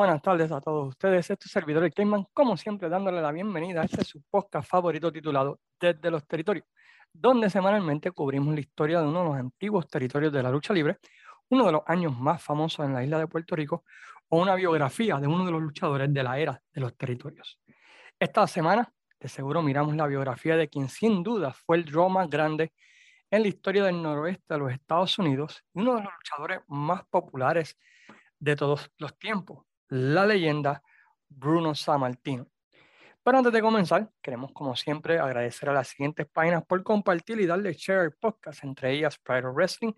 Buenas 0.00 0.22
tardes 0.22 0.50
a 0.50 0.62
todos 0.62 0.88
ustedes. 0.88 1.28
Este 1.28 1.44
es 1.44 1.52
servidor 1.52 1.84
el 1.84 1.92
Cayman, 1.92 2.24
como 2.32 2.56
siempre, 2.56 2.88
dándole 2.88 3.20
la 3.20 3.32
bienvenida 3.32 3.82
a 3.82 3.84
este 3.84 4.02
su 4.02 4.22
podcast 4.30 4.66
favorito 4.66 5.12
titulado 5.12 5.60
Desde 5.78 6.10
los 6.10 6.26
Territorios, 6.26 6.64
donde 7.12 7.50
semanalmente 7.50 8.10
cubrimos 8.10 8.54
la 8.54 8.60
historia 8.60 9.02
de 9.02 9.06
uno 9.06 9.18
de 9.18 9.24
los 9.26 9.36
antiguos 9.36 9.86
territorios 9.88 10.32
de 10.32 10.42
la 10.42 10.50
lucha 10.50 10.72
libre, 10.72 10.96
uno 11.50 11.66
de 11.66 11.72
los 11.72 11.82
años 11.84 12.18
más 12.18 12.42
famosos 12.42 12.86
en 12.86 12.94
la 12.94 13.04
isla 13.04 13.18
de 13.18 13.26
Puerto 13.26 13.54
Rico, 13.54 13.84
o 14.30 14.40
una 14.40 14.54
biografía 14.54 15.18
de 15.18 15.26
uno 15.26 15.44
de 15.44 15.52
los 15.52 15.60
luchadores 15.60 16.10
de 16.10 16.22
la 16.22 16.38
era 16.38 16.62
de 16.72 16.80
los 16.80 16.96
territorios. 16.96 17.60
Esta 18.18 18.46
semana, 18.46 18.90
de 19.20 19.28
seguro, 19.28 19.60
miramos 19.60 19.94
la 19.96 20.06
biografía 20.06 20.56
de 20.56 20.70
quien 20.70 20.88
sin 20.88 21.22
duda 21.22 21.52
fue 21.52 21.76
el 21.76 21.84
draw 21.84 22.08
más 22.08 22.30
grande 22.30 22.72
en 23.30 23.42
la 23.42 23.48
historia 23.48 23.84
del 23.84 24.00
noroeste 24.00 24.54
de 24.54 24.60
los 24.60 24.72
Estados 24.72 25.18
Unidos 25.18 25.62
y 25.74 25.80
uno 25.80 25.96
de 25.96 26.04
los 26.04 26.12
luchadores 26.14 26.60
más 26.68 27.04
populares 27.10 27.76
de 28.38 28.56
todos 28.56 28.90
los 28.96 29.18
tiempos, 29.18 29.66
la 29.90 30.24
leyenda 30.24 30.82
Bruno 31.28 31.74
Sammartino. 31.74 32.46
Pero 33.22 33.38
antes 33.38 33.52
de 33.52 33.60
comenzar, 33.60 34.10
queremos 34.22 34.52
como 34.52 34.74
siempre 34.74 35.18
agradecer 35.18 35.68
a 35.68 35.74
las 35.74 35.88
siguientes 35.88 36.26
páginas 36.26 36.64
por 36.64 36.82
compartir 36.82 37.38
y 37.40 37.46
darle 37.46 37.74
share 37.74 38.00
al 38.00 38.12
podcast, 38.12 38.64
entre 38.64 38.92
ellas 38.92 39.18
Pride 39.18 39.46
of 39.46 39.54
Wrestling, 39.54 39.92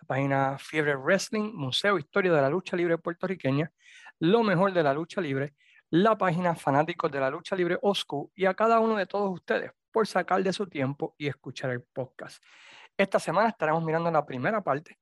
la 0.00 0.06
página 0.06 0.58
Fiebre 0.58 0.96
Wrestling, 0.96 1.52
Museo 1.54 1.98
Historia 1.98 2.32
de 2.32 2.42
la 2.42 2.50
Lucha 2.50 2.76
Libre 2.76 2.98
Puertorriqueña, 2.98 3.72
Lo 4.18 4.42
Mejor 4.42 4.72
de 4.72 4.82
la 4.82 4.92
Lucha 4.92 5.20
Libre, 5.20 5.54
la 5.90 6.18
página 6.18 6.54
Fanáticos 6.54 7.10
de 7.10 7.20
la 7.20 7.30
Lucha 7.30 7.56
Libre 7.56 7.78
OSCU 7.80 8.30
y 8.34 8.44
a 8.44 8.54
cada 8.54 8.80
uno 8.80 8.96
de 8.96 9.06
todos 9.06 9.32
ustedes 9.32 9.70
por 9.90 10.06
sacar 10.06 10.42
de 10.42 10.52
su 10.52 10.66
tiempo 10.66 11.14
y 11.16 11.28
escuchar 11.28 11.70
el 11.70 11.82
podcast. 11.82 12.42
Esta 12.96 13.18
semana 13.18 13.48
estaremos 13.48 13.82
mirando 13.82 14.10
la 14.10 14.26
primera 14.26 14.62
parte 14.62 14.98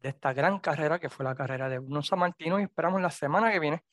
de 0.00 0.08
esta 0.10 0.32
gran 0.32 0.58
carrera 0.60 0.98
que 0.98 1.10
fue 1.10 1.24
la 1.24 1.34
carrera 1.34 1.68
de 1.68 1.78
Bruno 1.78 2.02
Sammartino 2.02 2.58
y 2.58 2.64
esperamos 2.64 3.00
la 3.00 3.10
semana 3.10 3.52
que 3.52 3.58
viene 3.58 3.84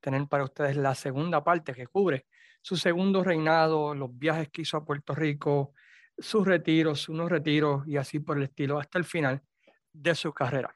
tener 0.00 0.26
para 0.28 0.44
ustedes 0.44 0.76
la 0.76 0.94
segunda 0.94 1.42
parte 1.42 1.72
que 1.72 1.86
cubre 1.86 2.26
su 2.60 2.76
segundo 2.76 3.22
reinado, 3.22 3.94
los 3.94 4.16
viajes 4.16 4.48
que 4.48 4.62
hizo 4.62 4.76
a 4.76 4.84
Puerto 4.84 5.14
Rico, 5.14 5.72
sus 6.16 6.46
retiros, 6.46 7.08
unos 7.08 7.30
retiros 7.30 7.86
y 7.86 7.96
así 7.96 8.20
por 8.20 8.38
el 8.38 8.44
estilo 8.44 8.78
hasta 8.78 8.98
el 8.98 9.04
final 9.04 9.42
de 9.92 10.14
su 10.14 10.32
carrera. 10.32 10.74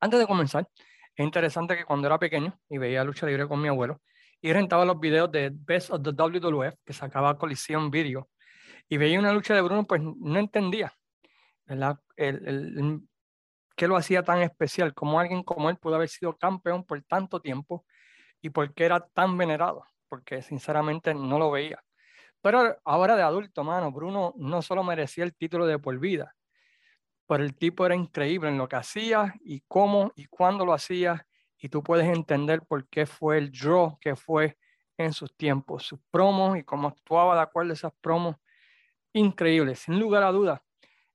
Antes 0.00 0.20
de 0.20 0.26
comenzar, 0.26 0.68
es 1.14 1.24
interesante 1.24 1.76
que 1.76 1.84
cuando 1.84 2.06
era 2.08 2.18
pequeño 2.18 2.58
y 2.68 2.78
veía 2.78 3.04
lucha 3.04 3.26
libre 3.26 3.46
con 3.46 3.60
mi 3.60 3.68
abuelo 3.68 4.02
y 4.40 4.52
rentaba 4.52 4.84
los 4.84 4.98
videos 4.98 5.30
de 5.30 5.50
Best 5.52 5.90
of 5.90 6.02
the 6.02 6.10
WWF 6.10 6.74
que 6.84 6.92
sacaba 6.92 7.38
Coliseum 7.38 7.90
Video 7.90 8.28
y 8.88 8.96
veía 8.96 9.18
una 9.18 9.32
lucha 9.32 9.54
de 9.54 9.62
Bruno, 9.62 9.86
pues 9.86 10.02
no 10.02 10.38
entendía. 10.38 10.92
El, 11.66 11.82
el, 12.16 13.00
qué 13.82 13.88
lo 13.88 13.96
hacía 13.96 14.22
tan 14.22 14.40
especial, 14.42 14.94
como 14.94 15.18
alguien 15.18 15.42
como 15.42 15.68
él 15.68 15.76
pudo 15.76 15.96
haber 15.96 16.08
sido 16.08 16.38
campeón 16.38 16.84
por 16.84 17.02
tanto 17.02 17.40
tiempo 17.40 17.84
y 18.40 18.48
por 18.50 18.72
qué 18.72 18.84
era 18.84 19.00
tan 19.00 19.36
venerado, 19.36 19.84
porque 20.08 20.40
sinceramente 20.40 21.12
no 21.14 21.36
lo 21.36 21.50
veía. 21.50 21.82
Pero 22.40 22.78
ahora 22.84 23.16
de 23.16 23.24
adulto, 23.24 23.64
mano, 23.64 23.90
Bruno 23.90 24.34
no 24.36 24.62
solo 24.62 24.84
merecía 24.84 25.24
el 25.24 25.34
título 25.34 25.66
de 25.66 25.80
por 25.80 25.98
pero 25.98 27.42
el 27.42 27.56
tipo 27.56 27.84
era 27.84 27.96
increíble 27.96 28.50
en 28.50 28.58
lo 28.58 28.68
que 28.68 28.76
hacía 28.76 29.34
y 29.40 29.62
cómo 29.66 30.12
y 30.14 30.26
cuándo 30.26 30.64
lo 30.64 30.74
hacía, 30.74 31.26
y 31.58 31.68
tú 31.68 31.82
puedes 31.82 32.06
entender 32.06 32.62
por 32.62 32.86
qué 32.86 33.04
fue 33.04 33.36
el 33.36 33.50
draw 33.50 33.98
que 33.98 34.14
fue 34.14 34.58
en 34.96 35.12
sus 35.12 35.36
tiempos, 35.36 35.82
sus 35.82 35.98
promos 36.08 36.56
y 36.56 36.62
cómo 36.62 36.86
actuaba 36.86 37.34
de 37.34 37.40
acuerdo 37.40 37.72
a 37.72 37.74
esas 37.74 37.92
promos, 38.00 38.36
increíbles, 39.12 39.80
sin 39.80 39.98
lugar 39.98 40.22
a 40.22 40.30
dudas 40.30 40.60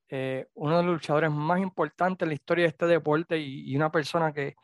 eh, 0.09 0.47
uno 0.53 0.78
de 0.78 0.84
los 0.84 0.94
luchadores 0.94 1.31
más 1.31 1.59
importantes 1.59 2.25
en 2.25 2.29
la 2.29 2.35
historia 2.35 2.63
de 2.63 2.69
este 2.69 2.85
deporte 2.85 3.38
y, 3.38 3.75
una 3.75 3.91
persona 3.91 4.34
que 4.34 4.56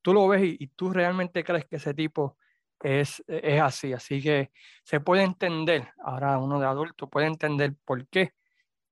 tú 0.00 0.12
lo 0.14 0.28
ves 0.28 0.42
y, 0.44 0.66
tú 0.68 0.92
realmente 0.92 1.44
crees 1.44 1.64
que 1.66 1.76
ese 1.76 1.94
tipo 1.94 2.36
es, 2.80 3.22
es 3.26 3.60
así. 3.60 3.92
Así 3.92 4.22
que 4.22 4.50
se 4.84 5.00
puede 5.00 5.22
entender, 5.22 5.88
ahora 6.04 6.38
uno 6.38 6.60
de 6.60 6.66
adulto 6.66 7.08
puede 7.08 7.26
entender 7.26 7.74
por 7.84 8.06
qué 8.08 8.34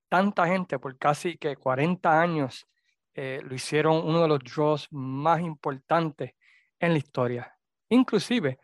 tanta 0.09 0.47
gente 0.47 0.79
por 0.79 0.99
casi 0.99 1.39
que 1.39 1.57
40 1.57 2.21
años 2.21 2.67
eh, 3.15 3.41
lo 3.45 3.55
hicieron 3.55 4.05
uno 4.05 4.23
de 4.23 4.29
los 4.29 4.41
draws 4.41 4.89
más 4.91 5.41
importantes 5.41 6.35
en 6.79 6.93
la 6.93 6.99
historia. 6.99 7.57
Inclusive 7.89 8.59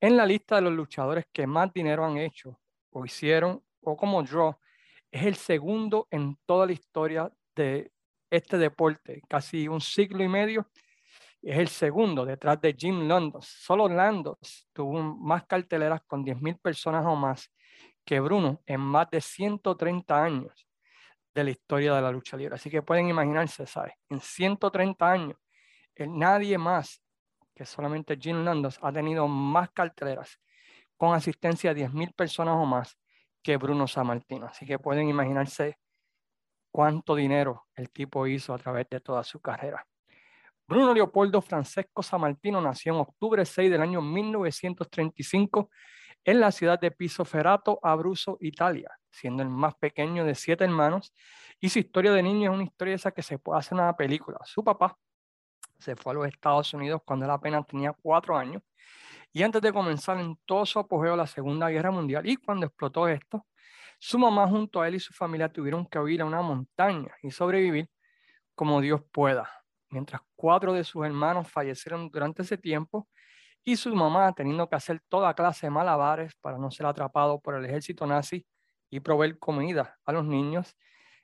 en 0.00 0.16
la 0.16 0.26
lista 0.26 0.56
de 0.56 0.62
los 0.62 0.72
luchadores 0.72 1.26
que 1.32 1.46
más 1.46 1.72
dinero 1.72 2.04
han 2.04 2.18
hecho 2.18 2.60
o 2.90 3.04
hicieron 3.04 3.62
o 3.80 3.96
como 3.96 4.22
draw 4.22 4.58
es 5.10 5.24
el 5.24 5.34
segundo 5.36 6.06
en 6.10 6.36
toda 6.46 6.66
la 6.66 6.72
historia 6.72 7.30
de 7.54 7.92
este 8.30 8.58
deporte, 8.58 9.22
casi 9.28 9.68
un 9.68 9.80
siglo 9.80 10.22
y 10.22 10.28
medio. 10.28 10.70
Es 11.42 11.58
el 11.58 11.68
segundo 11.68 12.24
detrás 12.24 12.60
de 12.60 12.74
Jim 12.74 13.08
London. 13.08 13.40
Solo 13.42 13.88
London 13.88 14.36
tuvo 14.72 15.02
más 15.02 15.46
carteleras 15.46 16.02
con 16.06 16.24
10.000 16.24 16.60
personas 16.60 17.04
o 17.06 17.16
más 17.16 17.50
que 18.04 18.20
Bruno 18.20 18.62
en 18.66 18.80
más 18.80 19.10
de 19.10 19.20
130 19.20 20.22
años 20.22 20.66
de 21.34 21.44
la 21.44 21.50
historia 21.50 21.94
de 21.94 22.02
la 22.02 22.10
lucha 22.10 22.36
libre. 22.36 22.54
Así 22.54 22.70
que 22.70 22.82
pueden 22.82 23.08
imaginarse, 23.08 23.66
¿sabes? 23.66 23.94
En 24.08 24.20
130 24.20 25.10
años, 25.10 25.36
nadie 25.96 26.58
más 26.58 27.02
que 27.54 27.64
solamente 27.64 28.16
Jim 28.18 28.44
London 28.44 28.72
ha 28.80 28.92
tenido 28.92 29.26
más 29.28 29.70
carteleras 29.70 30.38
con 30.96 31.14
asistencia 31.14 31.74
de 31.74 31.88
10.000 31.88 32.14
personas 32.14 32.54
o 32.56 32.64
más 32.64 32.99
que 33.42 33.56
Bruno 33.56 33.86
Sammartino. 33.86 34.46
Así 34.46 34.66
que 34.66 34.78
pueden 34.78 35.08
imaginarse 35.08 35.78
cuánto 36.70 37.14
dinero 37.14 37.66
el 37.74 37.90
tipo 37.90 38.26
hizo 38.26 38.54
a 38.54 38.58
través 38.58 38.88
de 38.90 39.00
toda 39.00 39.24
su 39.24 39.40
carrera. 39.40 39.86
Bruno 40.66 40.94
Leopoldo 40.94 41.40
Francesco 41.42 42.02
Sammartino 42.02 42.60
nació 42.60 42.94
en 42.94 43.00
octubre 43.00 43.44
6 43.44 43.70
del 43.70 43.82
año 43.82 44.00
1935 44.00 45.68
en 46.24 46.40
la 46.40 46.52
ciudad 46.52 46.78
de 46.78 46.90
Piso 46.90 47.24
Ferrato, 47.24 47.80
Abruzzo, 47.82 48.36
Italia, 48.40 48.90
siendo 49.10 49.42
el 49.42 49.48
más 49.48 49.74
pequeño 49.74 50.24
de 50.24 50.34
siete 50.34 50.64
hermanos. 50.64 51.12
Y 51.58 51.70
su 51.70 51.78
historia 51.78 52.12
de 52.12 52.22
niño 52.22 52.50
es 52.50 52.54
una 52.54 52.64
historia 52.64 52.94
esa 52.94 53.10
que 53.10 53.22
se 53.22 53.38
puede 53.38 53.58
hacer 53.58 53.74
una 53.74 53.96
película. 53.96 54.38
Su 54.44 54.62
papá 54.62 54.96
se 55.78 55.96
fue 55.96 56.12
a 56.12 56.14
los 56.14 56.28
Estados 56.28 56.72
Unidos 56.74 57.00
cuando 57.04 57.24
él 57.24 57.30
apenas 57.30 57.66
tenía 57.66 57.92
cuatro 57.92 58.36
años 58.36 58.62
y 59.32 59.42
antes 59.42 59.62
de 59.62 59.72
comenzar 59.72 60.18
en 60.18 60.36
todo 60.44 60.66
su 60.66 60.78
apogeo 60.78 61.16
la 61.16 61.26
Segunda 61.26 61.68
Guerra 61.68 61.90
Mundial 61.90 62.26
y 62.26 62.36
cuando 62.36 62.66
explotó 62.66 63.06
esto, 63.08 63.46
su 63.98 64.18
mamá 64.18 64.48
junto 64.48 64.80
a 64.80 64.88
él 64.88 64.96
y 64.96 65.00
su 65.00 65.12
familia 65.12 65.52
tuvieron 65.52 65.86
que 65.86 65.98
huir 65.98 66.22
a 66.22 66.24
una 66.24 66.42
montaña 66.42 67.14
y 67.22 67.30
sobrevivir 67.30 67.88
como 68.54 68.80
Dios 68.80 69.02
pueda. 69.12 69.48
Mientras 69.90 70.22
cuatro 70.34 70.72
de 70.72 70.84
sus 70.84 71.04
hermanos 71.04 71.48
fallecieron 71.48 72.10
durante 72.10 72.42
ese 72.42 72.56
tiempo 72.58 73.08
y 73.62 73.76
su 73.76 73.94
mamá 73.94 74.32
teniendo 74.32 74.68
que 74.68 74.76
hacer 74.76 75.00
toda 75.08 75.34
clase 75.34 75.66
de 75.66 75.70
malabares 75.70 76.34
para 76.40 76.58
no 76.58 76.70
ser 76.70 76.86
atrapado 76.86 77.40
por 77.40 77.54
el 77.54 77.64
ejército 77.64 78.06
nazi 78.06 78.46
y 78.88 79.00
proveer 79.00 79.38
comida 79.38 79.98
a 80.04 80.12
los 80.12 80.24
niños, 80.24 80.76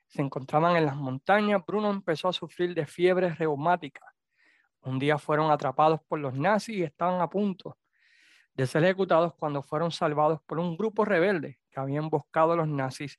se 0.07 0.23
encontraban 0.23 0.77
en 0.77 0.87
las 0.87 0.97
montañas, 0.97 1.63
Bruno 1.67 1.91
empezó 1.91 2.29
a 2.29 2.33
sufrir 2.33 2.75
de 2.75 2.87
fiebre 2.87 3.35
reumática. 3.35 4.15
Un 4.83 5.01
día 5.01 5.19
fueron 5.19 5.51
atrapados 5.51 6.01
por 6.07 6.21
los 6.21 6.35
nazis 6.35 6.77
y 6.77 6.83
estaban 6.85 7.21
a 7.21 7.29
punto 7.29 7.77
de 8.57 8.67
ser 8.67 8.85
ejecutados 8.85 9.35
cuando 9.39 9.63
fueron 9.63 9.91
salvados 9.91 10.41
por 10.47 10.59
un 10.59 10.77
grupo 10.77 11.05
rebelde 11.05 11.59
que 11.71 11.79
había 11.79 11.99
emboscado 11.99 12.53
a 12.53 12.57
los 12.57 12.69
nazis. 12.69 13.19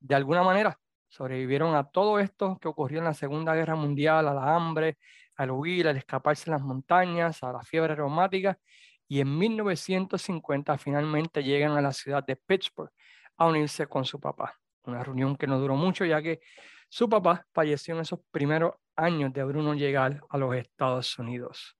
De 0.00 0.14
alguna 0.14 0.42
manera 0.42 0.78
sobrevivieron 1.08 1.74
a 1.74 1.84
todo 1.84 2.18
esto 2.18 2.58
que 2.60 2.68
ocurrió 2.68 2.98
en 2.98 3.04
la 3.04 3.14
Segunda 3.14 3.54
Guerra 3.54 3.76
Mundial, 3.76 4.28
a 4.28 4.34
la 4.34 4.54
hambre, 4.54 4.98
al 5.36 5.50
huir, 5.50 5.88
al 5.88 5.96
escaparse 5.96 6.50
en 6.50 6.52
las 6.52 6.62
montañas, 6.62 7.42
a 7.42 7.52
la 7.52 7.62
fiebre 7.62 7.94
reumática, 7.94 8.58
y 9.06 9.20
en 9.20 9.38
1950 9.38 10.76
finalmente 10.78 11.42
llegan 11.42 11.72
a 11.76 11.82
la 11.82 11.92
ciudad 11.92 12.24
de 12.24 12.36
Pittsburgh 12.36 12.90
a 13.36 13.46
unirse 13.46 13.86
con 13.86 14.04
su 14.04 14.18
papá. 14.20 14.58
Una 14.84 15.02
reunión 15.02 15.36
que 15.36 15.46
no 15.46 15.58
duró 15.58 15.76
mucho 15.76 16.04
ya 16.04 16.22
que 16.22 16.40
su 16.88 17.08
papá 17.08 17.46
falleció 17.52 17.94
en 17.94 18.00
esos 18.00 18.20
primeros 18.30 18.74
años 18.96 19.32
de 19.32 19.44
Bruno 19.44 19.74
llegar 19.74 20.22
a 20.28 20.38
los 20.38 20.54
Estados 20.56 21.18
Unidos. 21.18 21.78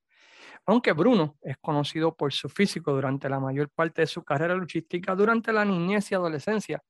Aunque 0.65 0.93
Bruno 0.93 1.37
es 1.41 1.57
conocido 1.57 2.15
por 2.15 2.31
su 2.33 2.49
físico 2.49 2.93
durante 2.93 3.27
la 3.29 3.39
mayor 3.39 3.69
parte 3.69 4.01
de 4.01 4.07
su 4.07 4.23
carrera 4.23 4.55
luchística, 4.55 5.15
durante 5.15 5.51
la 5.51 5.65
niñez 5.65 6.11
y 6.11 6.15
adolescencia, 6.15 6.81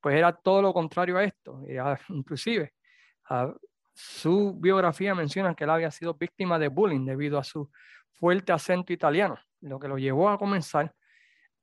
pues 0.00 0.16
era 0.16 0.32
todo 0.32 0.62
lo 0.62 0.72
contrario 0.72 1.18
a 1.18 1.24
esto. 1.24 1.60
inclusive, 2.08 2.72
su 3.92 4.54
biografía 4.58 5.14
menciona 5.14 5.54
que 5.54 5.64
él 5.64 5.70
había 5.70 5.90
sido 5.90 6.14
víctima 6.14 6.58
de 6.58 6.68
bullying 6.68 7.04
debido 7.04 7.38
a 7.38 7.44
su 7.44 7.70
fuerte 8.12 8.52
acento 8.52 8.92
italiano, 8.92 9.38
lo 9.60 9.78
que 9.78 9.88
lo 9.88 9.98
llevó 9.98 10.28
a 10.28 10.38
comenzar 10.38 10.94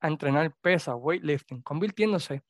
a 0.00 0.08
entrenar 0.08 0.54
pesa, 0.60 0.94
weightlifting, 0.94 1.62
convirtiéndose 1.62 2.42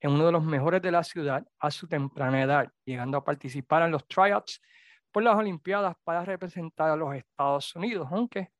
en 0.00 0.12
uno 0.12 0.26
de 0.26 0.32
los 0.32 0.44
mejores 0.44 0.82
de 0.82 0.90
la 0.90 1.02
ciudad 1.02 1.46
a 1.58 1.70
su 1.70 1.86
temprana 1.86 2.42
edad, 2.42 2.72
llegando 2.84 3.18
a 3.18 3.24
participar 3.24 3.82
en 3.82 3.90
los 3.90 4.06
tryouts 4.06 4.60
por 5.10 5.22
las 5.22 5.36
Olimpiadas 5.36 5.96
para 6.02 6.24
representar 6.24 6.90
a 6.90 6.96
los 6.96 7.14
Estados 7.14 7.74
Unidos, 7.76 8.08
aunque 8.10 8.50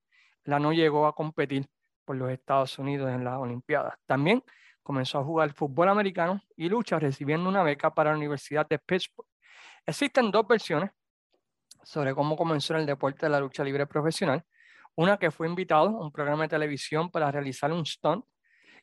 la 0.45 0.59
no 0.59 0.73
llegó 0.73 1.07
a 1.07 1.15
competir 1.15 1.67
por 2.05 2.17
los 2.17 2.31
Estados 2.31 2.79
Unidos 2.79 3.11
en 3.11 3.25
las 3.25 3.39
Olimpiadas. 3.39 3.95
También 4.07 4.43
comenzó 4.83 5.19
a 5.19 5.25
jugar 5.25 5.53
fútbol 5.53 5.89
americano 5.89 6.43
y 6.57 6.69
lucha 6.69 6.99
recibiendo 6.99 7.49
una 7.49 7.63
beca 7.63 7.95
para 7.95 8.11
la 8.11 8.17
Universidad 8.17 8.69
de 8.69 8.79
Pittsburgh. 8.79 9.27
Existen 9.87 10.31
dos 10.31 10.47
versiones 10.47 10.91
sobre 11.83 12.15
cómo 12.15 12.37
comenzó 12.37 12.77
el 12.77 12.87
deporte 12.87 13.27
de 13.27 13.31
la 13.31 13.41
lucha 13.41 13.65
libre 13.65 13.87
profesional. 13.87 14.45
Una 14.95 15.17
que 15.17 15.31
fue 15.31 15.49
invitado 15.49 15.89
a 15.89 16.05
un 16.05 16.13
programa 16.13 16.45
de 16.45 16.49
televisión 16.51 17.11
para 17.11 17.31
realizar 17.31 17.73
un 17.73 17.85
stunt 17.85 18.25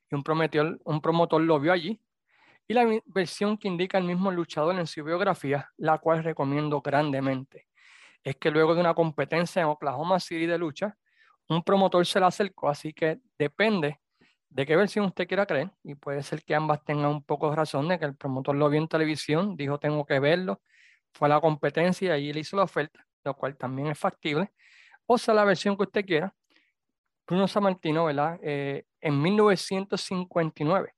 y 0.10 0.16
un, 0.16 0.24
promotor, 0.24 0.80
un 0.84 1.02
promotor 1.02 1.42
lo 1.42 1.60
vio 1.60 1.72
allí. 1.72 2.02
Y 2.68 2.74
la 2.74 2.86
versión 3.06 3.58
que 3.58 3.68
indica 3.68 3.98
el 3.98 4.06
mismo 4.06 4.32
luchador 4.32 4.78
en 4.78 4.88
su 4.88 5.04
biografía, 5.04 5.70
la 5.78 5.98
cual 5.98 6.24
recomiendo 6.24 6.82
grandemente, 6.82 7.68
es 8.24 8.36
que 8.36 8.52
luego 8.52 8.76
de 8.76 8.82
una 8.82 8.94
competencia 8.94 9.62
en 9.62 9.68
Oklahoma 9.68 10.20
City 10.20 10.46
de 10.46 10.58
lucha, 10.58 10.98
un 11.52 11.64
promotor 11.64 12.06
se 12.06 12.20
le 12.20 12.26
acercó, 12.26 12.70
así 12.70 12.94
que 12.94 13.20
depende 13.38 14.00
de 14.50 14.66
qué 14.66 14.76
versión 14.76 15.06
usted 15.06 15.28
quiera 15.28 15.46
creer, 15.46 15.72
y 15.84 15.96
puede 15.96 16.24
ser 16.24 16.44
que 16.44 16.56
ambas 16.56 16.84
tengan 16.84 17.10
un 17.12 17.24
poco 17.24 17.50
de 17.50 17.56
razón 17.56 17.88
de 17.88 18.00
que 18.00 18.06
el 18.06 18.16
promotor 18.16 18.56
lo 18.56 18.70
vio 18.70 18.82
en 18.82 18.88
televisión, 18.88 19.56
dijo 19.56 19.80
tengo 19.80 20.06
que 20.06 20.20
verlo, 20.20 20.62
fue 21.14 21.28
a 21.28 21.30
la 21.30 21.42
competencia 21.42 22.10
y 22.10 22.12
ahí 22.12 22.34
le 22.34 22.42
hizo 22.42 22.56
la 22.58 22.64
oferta, 22.64 23.06
lo 23.24 23.36
cual 23.36 23.58
también 23.58 23.88
es 23.88 24.00
factible, 24.00 24.52
o 25.06 25.18
sea 25.18 25.34
la 25.34 25.46
versión 25.46 25.76
que 25.78 25.84
usted 25.84 26.06
quiera. 26.06 26.34
Bruno 27.28 27.48
Sammartino, 27.48 28.06
¿verdad? 28.06 28.40
Eh, 28.44 28.86
en 29.00 29.22
1959 29.22 30.94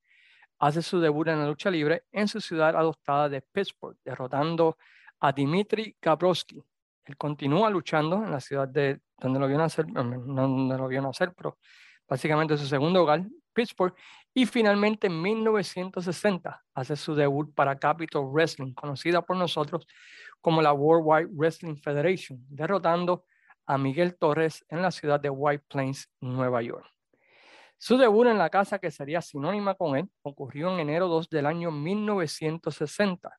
hace 0.59 0.81
su 0.81 1.00
debut 1.00 1.27
en 1.27 1.39
la 1.39 1.47
lucha 1.47 1.69
libre 1.69 2.05
en 2.11 2.27
su 2.27 2.39
ciudad 2.41 2.75
adoptada 2.75 3.29
de 3.29 3.41
Pittsburgh, 3.41 3.97
derrotando 4.03 4.77
a 5.19 5.31
Dimitri 5.31 5.95
Gabrowski. 6.01 6.63
Él 7.05 7.17
continúa 7.17 7.69
luchando 7.69 8.23
en 8.23 8.31
la 8.31 8.39
ciudad 8.39 8.67
de 8.67 9.00
donde 9.17 9.39
lo 9.39 9.47
vio 9.47 9.57
nacer, 9.57 9.88
no 9.88 10.03
donde 10.03 10.77
lo 10.77 10.88
vio 10.88 11.01
nacer, 11.01 11.33
pero 11.35 11.57
básicamente 12.07 12.57
su 12.57 12.65
segundo 12.65 13.03
hogar, 13.03 13.23
Pittsburgh, 13.53 13.94
y 14.33 14.45
finalmente 14.45 15.07
en 15.07 15.21
1960 15.21 16.63
hace 16.73 16.95
su 16.95 17.13
debut 17.13 17.53
para 17.53 17.77
Capital 17.77 18.23
Wrestling, 18.25 18.73
conocida 18.73 19.21
por 19.21 19.38
nosotros 19.38 19.85
como 20.41 20.61
la 20.61 20.73
Worldwide 20.73 21.29
Wrestling 21.31 21.75
Federation, 21.77 22.44
derrotando 22.50 23.25
a 23.65 23.77
Miguel 23.77 24.17
Torres 24.17 24.65
en 24.69 24.81
la 24.81 24.91
ciudad 24.91 25.19
de 25.19 25.29
White 25.29 25.65
Plains, 25.69 26.09
Nueva 26.19 26.61
York. 26.61 26.85
Su 27.77 27.97
debut 27.97 28.27
en 28.27 28.38
la 28.38 28.50
casa, 28.50 28.79
que 28.79 28.91
sería 28.91 29.21
sinónima 29.21 29.75
con 29.75 29.97
él, 29.97 30.09
ocurrió 30.21 30.73
en 30.73 30.79
enero 30.79 31.07
2 31.07 31.29
del 31.29 31.45
año 31.45 31.69
1960. 31.69 33.29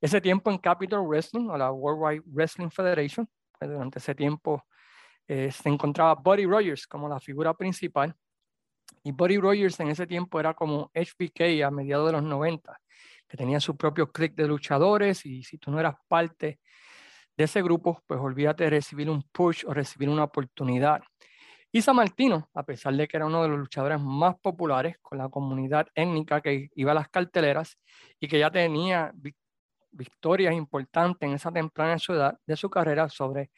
Ese 0.00 0.20
tiempo 0.20 0.50
en 0.50 0.58
Capital 0.58 1.00
Wrestling, 1.00 1.48
o 1.48 1.58
la 1.58 1.70
Worldwide 1.70 2.22
Wrestling 2.26 2.70
Federation, 2.70 3.28
pues 3.58 3.70
durante 3.70 3.98
ese 3.98 4.14
tiempo 4.14 4.64
eh, 5.28 5.50
se 5.52 5.68
encontraba 5.68 6.14
Buddy 6.14 6.46
Rogers 6.46 6.86
como 6.86 7.08
la 7.08 7.20
figura 7.20 7.54
principal. 7.54 8.14
Y 9.04 9.12
Buddy 9.12 9.38
Rogers 9.38 9.78
en 9.80 9.88
ese 9.88 10.06
tiempo 10.06 10.40
era 10.40 10.54
como 10.54 10.90
HBK 10.94 11.62
a 11.64 11.70
mediados 11.70 12.06
de 12.06 12.12
los 12.12 12.22
90, 12.22 12.80
que 13.28 13.36
tenía 13.36 13.60
su 13.60 13.76
propio 13.76 14.10
click 14.10 14.34
de 14.34 14.48
luchadores 14.48 15.24
y 15.26 15.42
si 15.42 15.58
tú 15.58 15.70
no 15.70 15.78
eras 15.78 15.94
parte 16.08 16.60
de 17.36 17.44
ese 17.44 17.62
grupo, 17.62 18.02
pues 18.06 18.18
olvídate 18.20 18.64
de 18.64 18.70
recibir 18.70 19.08
un 19.08 19.22
push 19.22 19.64
o 19.66 19.72
recibir 19.72 20.08
una 20.08 20.24
oportunidad. 20.24 21.02
Y 21.72 21.82
San 21.82 21.96
Martino, 21.96 22.50
a 22.54 22.64
pesar 22.64 22.94
de 22.94 23.06
que 23.06 23.16
era 23.16 23.26
uno 23.26 23.42
de 23.42 23.48
los 23.48 23.58
luchadores 23.58 24.00
más 24.00 24.36
populares 24.40 24.96
con 25.00 25.18
la 25.18 25.28
comunidad 25.28 25.86
étnica 25.94 26.40
que 26.40 26.68
iba 26.74 26.90
a 26.90 26.94
las 26.94 27.08
carteleras 27.08 27.78
y 28.18 28.26
que 28.26 28.40
ya 28.40 28.50
tenía 28.50 29.12
victorias 29.92 30.54
importantes 30.54 31.28
en 31.28 31.34
esa 31.34 31.50
temprana 31.50 31.96
edad 32.08 32.38
de 32.46 32.56
su 32.56 32.70
carrera 32.70 33.08
sobre 33.08 33.50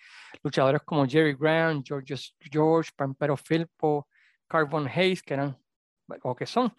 luchadores 0.43 0.83
como 0.83 1.07
Jerry 1.07 1.35
Graham, 1.35 1.83
George, 1.85 2.15
George 2.41 2.91
Pampero 2.97 3.37
Filpo, 3.37 4.09
Carbon 4.47 4.89
Hayes, 4.89 5.23
que 5.23 5.35
eran 5.35 5.57
o 6.23 6.35
que 6.35 6.47
son 6.47 6.73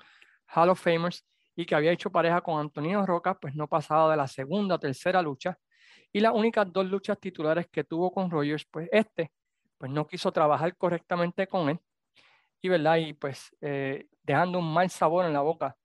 Hall 0.55 0.69
of 0.69 0.81
Famers 0.81 1.25
y 1.55 1.65
que 1.65 1.75
había 1.75 1.91
hecho 1.91 2.11
pareja 2.11 2.41
con 2.41 2.59
Antonio 2.59 3.05
Roca, 3.05 3.39
pues 3.39 3.55
no 3.55 3.67
pasaba 3.67 4.11
de 4.11 4.17
la 4.17 4.27
segunda 4.27 4.75
o 4.75 4.79
tercera 4.79 5.21
lucha. 5.21 5.57
Y 6.11 6.19
las 6.19 6.33
únicas 6.33 6.71
dos 6.71 6.85
luchas 6.85 7.19
titulares 7.19 7.67
que 7.71 7.83
tuvo 7.83 8.11
con 8.11 8.29
Rogers, 8.29 8.65
pues 8.69 8.89
este, 8.91 9.31
pues 9.77 9.91
no 9.91 10.05
quiso 10.07 10.31
trabajar 10.31 10.75
correctamente 10.77 11.47
con 11.47 11.69
él. 11.69 11.79
Y, 12.61 12.69
¿verdad? 12.69 12.97
y 12.97 13.13
pues 13.13 13.55
eh, 13.61 14.07
dejando 14.23 14.59
un 14.59 14.73
mal 14.73 14.89
sabor 14.89 15.25
en 15.25 15.33
la 15.33 15.41
boca 15.41 15.75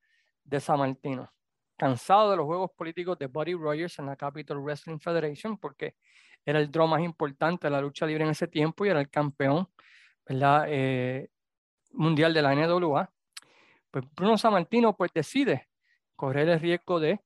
de 0.44 0.60
San 0.60 0.78
Martino 0.78 1.30
cansado 1.78 2.30
de 2.30 2.36
los 2.36 2.46
juegos 2.46 2.70
políticos 2.72 3.18
de 3.18 3.26
Buddy 3.26 3.54
Rogers 3.54 3.98
en 3.98 4.06
la 4.06 4.16
Capital 4.16 4.58
Wrestling 4.58 4.98
Federation 4.98 5.56
porque 5.56 5.94
era 6.44 6.60
el 6.60 6.70
draw 6.70 6.86
más 6.86 7.02
importante 7.02 7.66
de 7.66 7.70
la 7.70 7.80
lucha 7.80 8.04
libre 8.04 8.24
en 8.24 8.30
ese 8.30 8.48
tiempo 8.48 8.84
y 8.84 8.90
era 8.90 9.00
el 9.00 9.08
campeón 9.08 9.68
¿verdad? 10.28 10.66
Eh, 10.68 11.30
mundial 11.92 12.34
de 12.34 12.42
la 12.42 12.54
NWA. 12.54 13.10
Pues 13.90 14.04
Bruno 14.14 14.36
Sammartino 14.36 14.94
pues 14.94 15.10
decide 15.14 15.68
correr 16.14 16.48
el 16.48 16.60
riesgo 16.60 17.00
de 17.00 17.20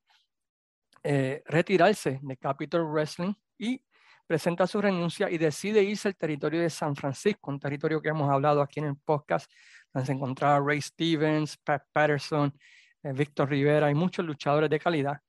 eh, 1.03 1.43
retirarse 1.47 2.21
de 2.23 2.37
Capital 2.37 2.85
Wrestling 2.85 3.35
y 3.59 3.83
presenta 4.27 4.67
su 4.67 4.81
renuncia 4.81 5.29
y 5.29 5.39
decide 5.39 5.83
irse 5.83 6.09
al 6.09 6.17
territorio 6.17 6.61
de 6.61 6.71
San 6.71 6.95
Francisco, 6.95 7.51
un 7.51 7.59
territorio 7.59 8.01
que 8.01 8.11
hemos 8.11 8.31
hablado 8.31 8.63
aquí 8.63 8.79
en 8.79 8.87
el 8.87 8.97
podcast, 8.97 9.51
donde 9.93 10.07
se 10.07 10.13
encontraba 10.13 10.65
Ray 10.65 10.81
Stevens, 10.81 11.57
Pat 11.57 11.83
Patterson, 11.93 12.57
Víctor 13.03 13.51
Rivera 13.51 13.91
y 13.91 13.95
muchos 13.95 14.25
luchadores 14.25 14.71
de 14.71 14.79
calidad. 14.79 15.21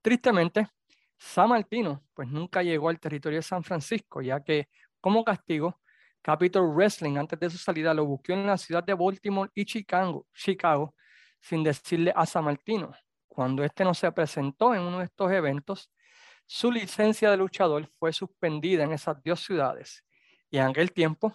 Tristemente, 0.00 0.68
San 1.16 1.48
Martino 1.48 2.04
pues 2.14 2.28
nunca 2.28 2.62
llegó 2.62 2.88
al 2.88 3.00
territorio 3.00 3.38
de 3.38 3.42
San 3.42 3.62
Francisco, 3.62 4.20
ya 4.20 4.42
que 4.42 4.68
como 5.00 5.24
castigo, 5.24 5.80
Capital 6.20 6.62
Wrestling 6.62 7.16
antes 7.16 7.38
de 7.40 7.50
su 7.50 7.58
salida 7.58 7.92
lo 7.94 8.04
buscó 8.06 8.32
en 8.32 8.46
la 8.46 8.56
ciudad 8.56 8.84
de 8.84 8.94
Baltimore 8.94 9.50
y 9.54 9.64
Chicago, 9.64 10.26
Chicago 10.34 10.94
sin 11.40 11.64
decirle 11.64 12.12
a 12.14 12.24
San 12.24 12.44
Martino. 12.44 12.92
Cuando 13.26 13.64
este 13.64 13.84
no 13.84 13.94
se 13.94 14.10
presentó 14.12 14.74
en 14.74 14.82
uno 14.82 14.98
de 14.98 15.06
estos 15.06 15.32
eventos, 15.32 15.90
su 16.46 16.70
licencia 16.70 17.30
de 17.30 17.36
luchador 17.36 17.88
fue 17.98 18.12
suspendida 18.12 18.84
en 18.84 18.92
esas 18.92 19.16
dos 19.24 19.40
ciudades. 19.40 20.04
Y 20.50 20.58
en 20.58 20.66
aquel 20.66 20.92
tiempo, 20.92 21.32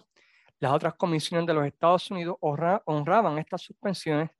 las 0.60 0.72
otras 0.72 0.94
comisiones 0.94 1.46
de 1.46 1.54
los 1.54 1.66
Estados 1.66 2.10
Unidos 2.10 2.36
honraban 2.40 3.38
estas 3.38 3.62
suspensiones 3.62 4.30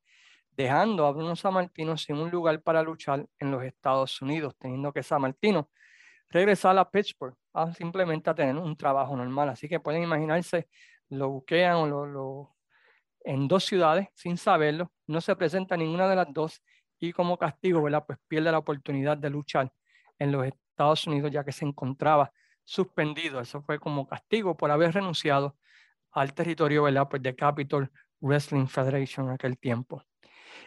dejando 0.58 1.06
a 1.06 1.12
Bruno 1.12 1.36
Sammartino 1.36 1.96
sin 1.96 2.16
un 2.16 2.30
lugar 2.30 2.60
para 2.62 2.82
luchar 2.82 3.26
en 3.38 3.52
los 3.52 3.62
Estados 3.62 4.20
Unidos, 4.20 4.56
teniendo 4.58 4.92
que 4.92 5.04
Sammartino 5.04 5.70
regresar 6.30 6.76
a 6.78 6.90
Pittsburgh 6.90 7.36
a 7.54 7.72
simplemente 7.74 8.28
a 8.30 8.34
tener 8.34 8.56
un 8.56 8.76
trabajo 8.76 9.16
normal. 9.16 9.50
Así 9.50 9.68
que 9.68 9.80
pueden 9.80 10.02
imaginarse, 10.02 10.68
lo 11.10 11.30
buquean 11.30 11.76
o 11.76 12.06
lo, 12.06 12.56
en 13.20 13.48
dos 13.48 13.64
ciudades 13.64 14.08
sin 14.14 14.36
saberlo, 14.36 14.92
no 15.06 15.20
se 15.20 15.36
presenta 15.36 15.76
ninguna 15.76 16.08
de 16.08 16.16
las 16.16 16.32
dos 16.32 16.62
y 16.98 17.12
como 17.12 17.38
castigo, 17.38 17.82
¿verdad? 17.82 18.04
Pues 18.06 18.18
pierde 18.28 18.50
la 18.52 18.58
oportunidad 18.58 19.16
de 19.16 19.30
luchar 19.30 19.72
en 20.18 20.32
los 20.32 20.46
Estados 20.46 21.06
Unidos 21.06 21.30
ya 21.30 21.44
que 21.44 21.52
se 21.52 21.66
encontraba 21.66 22.32
suspendido. 22.64 23.40
Eso 23.40 23.62
fue 23.62 23.78
como 23.78 24.08
castigo 24.08 24.56
por 24.56 24.72
haber 24.72 24.92
renunciado 24.94 25.56
al 26.12 26.34
territorio, 26.34 26.84
¿verdad? 26.84 27.08
Pues 27.08 27.22
de 27.22 27.36
Capital 27.36 27.90
Wrestling 28.20 28.66
Federation 28.66 29.28
en 29.28 29.34
aquel 29.34 29.58
tiempo. 29.58 30.02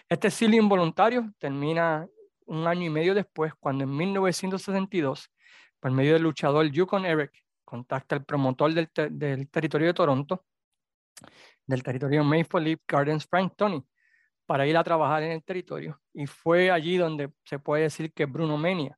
Este 0.10 0.28
exilio 0.28 0.62
involuntario 0.62 1.32
termina 1.40 2.08
un 2.46 2.68
año 2.68 2.86
y 2.86 2.90
medio 2.90 3.14
después, 3.14 3.54
cuando 3.60 3.84
en 3.84 3.96
1962, 3.96 5.32
por 5.80 5.92
medio 5.92 6.14
del 6.14 6.24
luchador 6.24 6.70
Yukon 6.70 7.06
Eric, 7.06 7.32
contacta 7.64 8.16
al 8.16 8.26
promotor 8.26 8.74
del, 8.74 8.90
del 9.12 9.50
territorio 9.50 9.88
de 9.88 9.94
Toronto, 9.94 10.46
del 11.66 11.84
territorio 11.84 12.24
Maple 12.24 12.62
Leaf 12.62 12.82
Gardens, 12.88 13.26
Frank 13.26 13.54
Tony, 13.56 13.84
para 14.46 14.68
ir 14.68 14.76
a 14.76 14.84
trabajar 14.84 15.24
en 15.24 15.32
el 15.32 15.44
territorio. 15.44 16.02
Y 16.14 16.28
fue 16.28 16.72
allí 16.72 16.98
donde 16.98 17.32
se 17.46 17.60
puede 17.60 17.84
decir 17.84 18.12
que 18.12 18.26
Bruno 18.26 18.58
Menia 18.58 18.98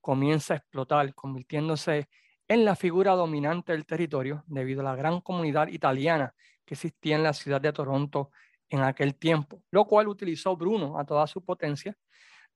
comienza 0.00 0.54
a 0.54 0.56
explotar, 0.58 1.14
convirtiéndose 1.14 2.08
en 2.46 2.64
la 2.64 2.76
figura 2.76 3.12
dominante 3.12 3.72
del 3.72 3.86
territorio 3.86 4.44
debido 4.46 4.80
a 4.82 4.84
la 4.84 4.96
gran 4.96 5.20
comunidad 5.20 5.68
italiana 5.68 6.34
que 6.64 6.74
existía 6.74 7.16
en 7.16 7.22
la 7.22 7.32
ciudad 7.32 7.60
de 7.60 7.72
Toronto 7.72 8.30
en 8.72 8.80
aquel 8.82 9.14
tiempo, 9.14 9.62
lo 9.70 9.84
cual 9.84 10.08
utilizó 10.08 10.56
Bruno 10.56 10.98
a 10.98 11.04
toda 11.04 11.26
su 11.26 11.44
potencia, 11.44 11.94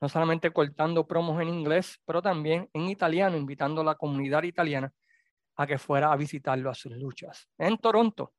no 0.00 0.08
solamente 0.08 0.50
cortando 0.50 1.06
promos 1.06 1.40
en 1.42 1.48
inglés, 1.50 2.00
pero 2.06 2.22
también 2.22 2.70
en 2.72 2.88
italiano, 2.88 3.36
invitando 3.36 3.82
a 3.82 3.84
la 3.84 3.94
comunidad 3.96 4.42
italiana 4.42 4.90
a 5.56 5.66
que 5.66 5.78
fuera 5.78 6.10
a 6.10 6.16
visitarlo 6.16 6.70
a 6.70 6.74
sus 6.74 6.92
luchas. 6.92 7.48
En 7.58 7.76
Toronto, 7.76 8.32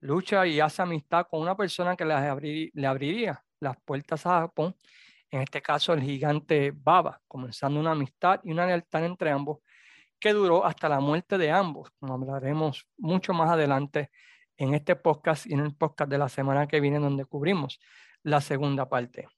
lucha 0.00 0.44
y 0.48 0.58
hace 0.58 0.82
amistad 0.82 1.28
con 1.30 1.40
una 1.40 1.56
persona 1.56 1.94
que 1.96 2.04
le, 2.04 2.86
abriría 2.86 3.40
las 3.60 3.76
puertas 3.84 4.26
a 4.26 4.40
Japón, 4.40 4.74
en 5.30 5.42
este 5.42 5.62
caso 5.62 5.92
el 5.92 6.02
gigante 6.02 6.72
Baba, 6.74 7.20
comenzando 7.28 7.78
una 7.78 7.92
amistad 7.92 8.40
y 8.42 8.50
una 8.50 8.66
lealtad 8.66 9.04
entre 9.04 9.30
ambos 9.30 9.58
que 10.18 10.32
duró 10.32 10.64
hasta 10.64 10.88
la 10.88 10.98
muerte 10.98 11.38
de 11.38 11.52
ambos, 11.52 11.88
como 12.00 12.14
hablaremos 12.14 12.84
mucho 12.98 13.32
más 13.32 13.48
adelante 13.48 14.10
en 14.56 14.74
este 14.74 14.96
podcast 14.96 15.46
y 15.46 15.54
en 15.54 15.60
el 15.60 15.74
podcast 15.74 16.10
de 16.10 16.18
la 16.18 16.28
semana 16.28 16.66
que 16.66 16.80
viene 16.80 16.98
donde 16.98 17.24
cubrimos 17.24 17.80
la 18.22 18.40
segunda 18.40 18.88
parte. 18.88 19.28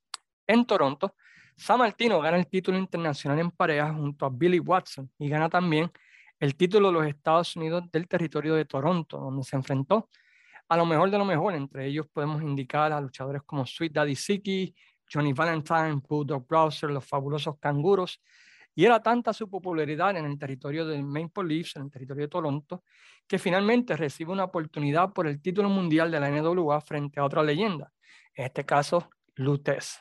En 0.46 0.66
Toronto, 0.66 1.14
San 1.56 1.78
Martino 1.78 2.20
gana 2.20 2.36
el 2.36 2.48
título 2.48 2.78
internacional 2.78 3.38
en 3.38 3.50
pareja 3.50 3.92
junto 3.92 4.26
a 4.26 4.30
Billy 4.30 4.58
Watson 4.58 5.10
y 5.18 5.28
gana 5.28 5.48
también 5.48 5.90
el 6.40 6.56
título 6.56 6.88
de 6.88 6.94
los 6.94 7.06
Estados 7.06 7.56
Unidos 7.56 7.84
del 7.92 8.08
territorio 8.08 8.54
de 8.54 8.64
Toronto, 8.64 9.18
donde 9.18 9.44
se 9.44 9.56
enfrentó 9.56 10.10
a 10.68 10.76
lo 10.76 10.84
mejor 10.84 11.10
de 11.10 11.18
lo 11.18 11.24
mejor. 11.24 11.54
Entre 11.54 11.86
ellos 11.86 12.06
podemos 12.12 12.42
indicar 12.42 12.92
a 12.92 13.00
luchadores 13.00 13.42
como 13.42 13.64
Sweet 13.64 13.92
Daddy 13.92 14.16
Siki, 14.16 14.74
Johnny 15.10 15.32
Valentine, 15.32 16.00
Bulldog 16.06 16.46
Browser, 16.46 16.90
los 16.90 17.06
fabulosos 17.06 17.58
canguros 17.58 18.20
Y 18.74 18.84
era 18.84 19.02
tanta 19.02 19.32
su 19.32 19.48
popularidad 19.48 20.16
en 20.16 20.24
el 20.24 20.38
territorio 20.38 20.84
del 20.86 21.04
Maple 21.04 21.44
Leafs, 21.44 21.76
en 21.76 21.82
el 21.82 21.90
territorio 21.90 22.24
de 22.24 22.28
Toronto, 22.28 22.82
que 23.26 23.38
finalmente 23.38 23.96
recibe 23.96 24.32
una 24.32 24.44
oportunidad 24.44 25.12
por 25.12 25.26
el 25.26 25.40
título 25.40 25.68
mundial 25.68 26.10
de 26.10 26.20
la 26.20 26.30
NWA 26.30 26.80
frente 26.80 27.20
a 27.20 27.24
otra 27.24 27.42
leyenda, 27.42 27.92
en 28.34 28.46
este 28.46 28.64
caso, 28.64 29.08
Lutez. 29.36 30.00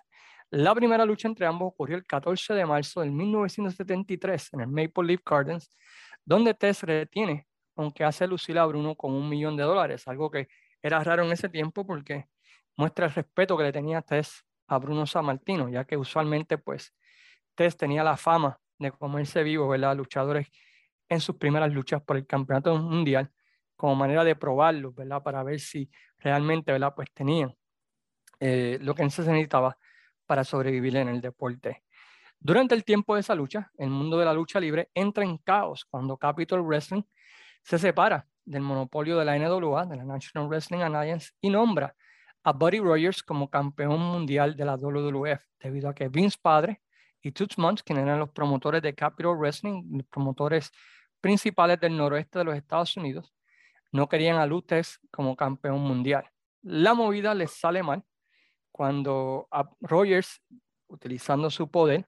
La 0.49 0.75
primera 0.75 1.05
lucha 1.05 1.27
entre 1.27 1.45
ambos 1.45 1.69
ocurrió 1.69 1.97
el 1.97 2.05
14 2.05 2.53
de 2.53 2.65
marzo 2.65 3.01
de 3.01 3.09
1973 3.09 4.53
en 4.53 4.61
el 4.61 4.67
Maple 4.67 5.03
Leaf 5.07 5.21
Gardens, 5.25 5.69
donde 6.25 6.53
Tess 6.53 6.83
retiene, 6.83 7.47
aunque 7.75 8.03
hace 8.03 8.27
lucir 8.27 8.57
a 8.59 8.65
Bruno 8.65 8.95
con 8.95 9.13
un 9.13 9.27
millón 9.29 9.57
de 9.57 9.63
dólares, 9.63 10.07
algo 10.07 10.29
que 10.29 10.47
era 10.81 11.03
raro 11.03 11.23
en 11.25 11.31
ese 11.31 11.49
tiempo 11.49 11.85
porque 11.85 12.27
muestra 12.75 13.05
el 13.07 13.13
respeto 13.13 13.57
que 13.57 13.63
le 13.63 13.71
tenía 13.71 14.01
Tess 14.01 14.45
a 14.67 14.77
Bruno 14.77 15.05
Sammartino, 15.05 15.69
ya 15.69 15.85
que 15.85 15.97
usualmente 15.97 16.57
pues 16.57 16.93
Tess 17.55 17.77
tenía 17.77 18.03
la 18.03 18.17
fama 18.17 18.59
de 18.79 18.91
comerse 18.91 19.43
vivo, 19.43 19.67
¿verdad? 19.67 19.95
Luchadores 19.95 20.47
en 21.09 21.19
sus 21.19 21.35
primeras 21.35 21.71
luchas 21.71 22.01
por 22.01 22.17
el 22.17 22.25
campeonato 22.25 22.75
mundial 22.77 23.31
como 23.75 23.95
manera 23.95 24.23
de 24.23 24.35
probarlo, 24.35 24.93
¿verdad? 24.93 25.21
Para 25.23 25.43
ver 25.43 25.59
si 25.59 25.89
realmente, 26.19 26.71
¿verdad? 26.71 26.93
Pues 26.95 27.11
tenían 27.13 27.53
eh, 28.39 28.77
lo 28.81 28.95
que 28.95 29.09
se 29.09 29.21
necesitaba 29.23 29.77
para 30.25 30.43
sobrevivir 30.43 30.95
en 30.97 31.09
el 31.09 31.21
deporte. 31.21 31.83
Durante 32.39 32.75
el 32.75 32.83
tiempo 32.83 33.15
de 33.15 33.21
esa 33.21 33.35
lucha, 33.35 33.71
el 33.77 33.89
mundo 33.89 34.17
de 34.17 34.25
la 34.25 34.33
lucha 34.33 34.59
libre 34.59 34.89
entra 34.93 35.23
en 35.23 35.37
caos 35.37 35.85
cuando 35.85 36.17
Capital 36.17 36.61
Wrestling 36.61 37.03
se 37.63 37.79
separa 37.79 38.27
del 38.45 38.61
monopolio 38.61 39.17
de 39.17 39.25
la 39.25 39.37
NWA, 39.37 39.85
de 39.85 39.95
la 39.95 40.03
National 40.03 40.49
Wrestling 40.49 40.79
Alliance, 40.79 41.31
y 41.39 41.49
nombra 41.49 41.95
a 42.43 42.51
Buddy 42.51 42.79
Rogers 42.79 43.23
como 43.23 43.49
campeón 43.49 44.01
mundial 44.01 44.55
de 44.57 44.65
la 44.65 44.75
WWF, 44.75 45.41
debido 45.61 45.89
a 45.89 45.95
que 45.95 46.09
Vince 46.09 46.37
Padre 46.41 46.81
y 47.23 47.31
Toots 47.31 47.55
quienes 47.83 48.03
eran 48.03 48.19
los 48.19 48.29
promotores 48.29 48.81
de 48.81 48.93
Capital 48.93 49.37
Wrestling, 49.37 49.97
los 49.97 50.05
promotores 50.07 50.71
principales 51.21 51.79
del 51.79 51.95
noroeste 51.95 52.39
de 52.39 52.45
los 52.45 52.55
Estados 52.55 52.95
Unidos, 52.97 53.33
no 53.93 54.09
querían 54.09 54.37
a 54.37 54.45
Lutez 54.45 54.99
como 55.09 55.35
campeón 55.35 55.79
mundial. 55.79 56.29
La 56.61 56.93
movida 56.93 57.33
les 57.33 57.51
sale 57.51 57.81
mal 57.81 58.03
cuando 58.71 59.47
Rogers, 59.79 60.41
utilizando 60.87 61.49
su 61.49 61.71
poder, 61.71 62.07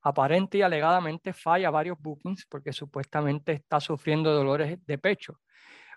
aparente 0.00 0.58
y 0.58 0.62
alegadamente 0.62 1.32
falla 1.32 1.70
varios 1.70 1.98
bookings 2.00 2.46
porque 2.46 2.72
supuestamente 2.72 3.52
está 3.52 3.78
sufriendo 3.80 4.32
dolores 4.32 4.78
de 4.86 4.98
pecho. 4.98 5.40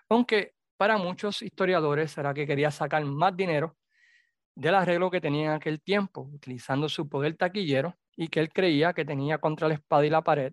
Aunque 0.08 0.54
para 0.76 0.98
muchos 0.98 1.40
historiadores 1.42 2.10
será 2.10 2.34
que 2.34 2.46
quería 2.46 2.70
sacar 2.70 3.04
más 3.04 3.34
dinero 3.36 3.76
del 4.54 4.74
arreglo 4.74 5.10
que 5.10 5.20
tenía 5.20 5.46
en 5.46 5.52
aquel 5.52 5.80
tiempo, 5.80 6.22
utilizando 6.22 6.88
su 6.88 7.08
poder 7.08 7.36
taquillero 7.36 7.96
y 8.16 8.28
que 8.28 8.40
él 8.40 8.50
creía 8.52 8.92
que 8.92 9.04
tenía 9.04 9.38
contra 9.38 9.68
la 9.68 9.74
espada 9.74 10.06
y 10.06 10.10
la 10.10 10.22
pared 10.22 10.52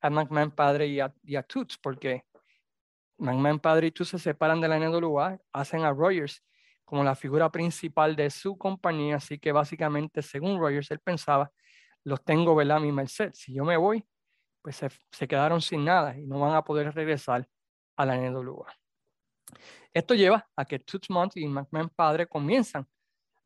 a 0.00 0.10
McMahon 0.10 0.50
padre 0.50 0.86
y 0.86 1.00
a, 1.00 1.12
y 1.22 1.36
a 1.36 1.42
Toots, 1.42 1.78
porque 1.78 2.24
McMahon 3.18 3.58
padre 3.58 3.88
y 3.88 3.90
Toots 3.92 4.10
se 4.10 4.18
separan 4.18 4.60
de 4.60 4.68
la 4.68 4.78
NWA, 4.78 5.38
hacen 5.52 5.84
a 5.84 5.92
Rogers 5.92 6.42
como 6.84 7.02
la 7.02 7.14
figura 7.14 7.50
principal 7.50 8.14
de 8.14 8.30
su 8.30 8.56
compañía, 8.56 9.16
así 9.16 9.38
que 9.38 9.52
básicamente, 9.52 10.22
según 10.22 10.58
Rogers, 10.58 10.90
él 10.90 11.00
pensaba, 11.00 11.50
los 12.04 12.22
tengo, 12.22 12.54
¿verdad? 12.54 12.76
A 12.76 12.80
mi 12.80 12.92
merced. 12.92 13.32
Si 13.34 13.52
yo 13.52 13.64
me 13.64 13.76
voy, 13.76 14.04
pues 14.62 14.76
se, 14.76 15.28
quedaron 15.28 15.60
sin 15.60 15.84
nada 15.84 16.16
y 16.16 16.26
no 16.26 16.38
van 16.38 16.54
a 16.54 16.62
poder 16.62 16.94
regresar 16.94 17.48
a 17.96 18.06
la 18.06 18.16
NWA. 18.16 18.72
Esto 19.92 20.14
lleva 20.14 20.48
a 20.54 20.64
que 20.64 20.78
Toots 20.78 21.10
Monty 21.10 21.42
y 21.42 21.48
McMahon 21.48 21.88
padre 21.88 22.26
comienzan 22.26 22.86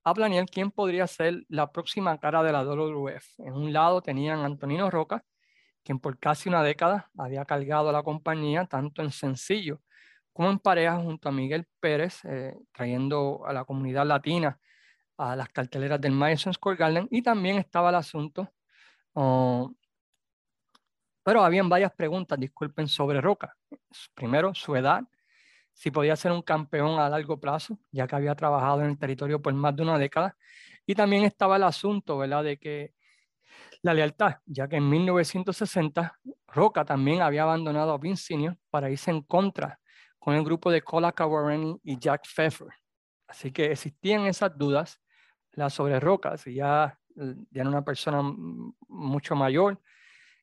a 0.05 0.15
planear 0.15 0.47
quién 0.47 0.71
podría 0.71 1.07
ser 1.07 1.45
la 1.49 1.71
próxima 1.73 2.19
cara 2.19 2.43
de 2.43 2.53
la 2.53 2.65
WWF. 2.65 3.41
En 3.41 3.55
un 3.55 3.73
lado 3.73 4.03
tenían 4.03 4.41
Antonino 4.41 4.91
Roca, 4.91 5.25
quien 5.83 5.99
por 5.99 6.19
casi 6.19 6.49
una 6.49 6.63
década 6.63 7.11
había 7.17 7.45
cargado 7.45 7.89
a 7.91 7.93
la 7.93 8.03
compañía 8.03 8.67
tanto 8.67 9.03
en 9.03 9.11
sencillo 9.11 9.81
como 10.33 10.51
en 10.51 10.59
pareja 10.59 10.97
junto 10.97 11.29
a 11.29 11.33
Miguel 11.33 11.67
Pérez, 11.81 12.25
eh, 12.25 12.55
trayendo 12.73 13.45
a 13.47 13.53
la 13.53 13.65
comunidad 13.65 14.07
latina 14.07 14.59
a 15.19 15.37
las 15.37 15.51
carteleras 15.51 16.01
del 16.01 16.13
Madison 16.13 16.55
Square 16.55 16.79
Garden 16.79 17.09
y 17.11 17.21
también 17.21 17.59
estaba 17.59 17.91
el 17.91 17.97
asunto, 17.97 18.51
oh, 19.13 19.71
pero 21.23 21.45
habían 21.45 21.69
varias 21.69 21.93
preguntas, 21.93 22.41
disculpen, 22.41 22.89
sobre 22.89 23.21
Roca. 23.21 23.55
Primero, 24.15 24.55
su 24.55 24.75
edad, 24.75 25.03
si 25.81 25.91
podía 25.91 26.15
ser 26.15 26.31
un 26.33 26.43
campeón 26.43 27.01
a 27.01 27.09
largo 27.09 27.41
plazo, 27.41 27.79
ya 27.91 28.07
que 28.07 28.15
había 28.15 28.35
trabajado 28.35 28.83
en 28.83 28.91
el 28.91 28.99
territorio 28.99 29.41
por 29.41 29.55
más 29.55 29.75
de 29.75 29.83
una 29.83 29.97
década. 29.97 30.37
Y 30.85 30.95
también 30.95 31.25
estaba 31.25 31.57
el 31.57 31.63
asunto, 31.63 32.19
¿verdad?, 32.19 32.45
de 32.45 32.59
que 32.59 32.93
la 33.81 33.95
lealtad, 33.95 34.41
ya 34.45 34.69
que 34.69 34.77
en 34.77 34.87
1960 34.91 36.19
Roca 36.49 36.85
también 36.85 37.23
había 37.23 37.45
abandonado 37.45 37.95
a 37.95 37.99
Vince 37.99 38.35
Sr. 38.35 38.59
para 38.69 38.91
irse 38.91 39.11
en 39.11 39.23
contra 39.23 39.81
con 40.19 40.35
el 40.35 40.45
grupo 40.45 40.71
de 40.71 40.83
Cola 40.83 41.13
Cawarani 41.13 41.81
y 41.83 41.99
Jack 41.99 42.25
Pfeffer. 42.25 42.69
Así 43.27 43.51
que 43.51 43.73
existían 43.73 44.27
esas 44.27 44.59
dudas 44.59 45.01
la 45.53 45.71
sobre 45.71 45.99
Roca, 45.99 46.37
si 46.37 46.57
ya, 46.57 47.01
ya 47.15 47.63
era 47.63 47.71
una 47.71 47.83
persona 47.83 48.21
mucho 48.87 49.35
mayor, 49.35 49.81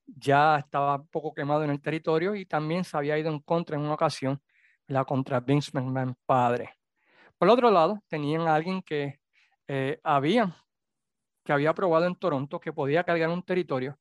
ya 0.07 0.57
estaba 0.57 1.03
poco 1.03 1.31
quemado 1.31 1.63
en 1.63 1.69
el 1.69 1.79
territorio 1.79 2.33
y 2.33 2.47
también 2.47 2.83
se 2.83 2.97
había 2.97 3.19
ido 3.19 3.29
en 3.29 3.39
contra 3.39 3.75
en 3.77 3.83
una 3.83 3.93
ocasión 3.93 4.41
la 4.87 5.05
contra 5.05 5.39
Vince 5.39 5.71
McMahon 5.73 6.15
padre. 6.25 6.75
Por 7.37 7.49
otro 7.49 7.69
lado, 7.71 7.99
tenían 8.07 8.47
a 8.47 8.55
alguien 8.55 8.81
que 8.81 9.19
eh, 9.67 9.99
había 10.03 10.55
que 11.43 11.53
había 11.53 11.73
probado 11.73 12.05
en 12.05 12.15
Toronto 12.15 12.59
que 12.59 12.73
podía 12.73 13.05
cargar 13.05 13.29
un 13.29 13.41
territorio 13.41 13.97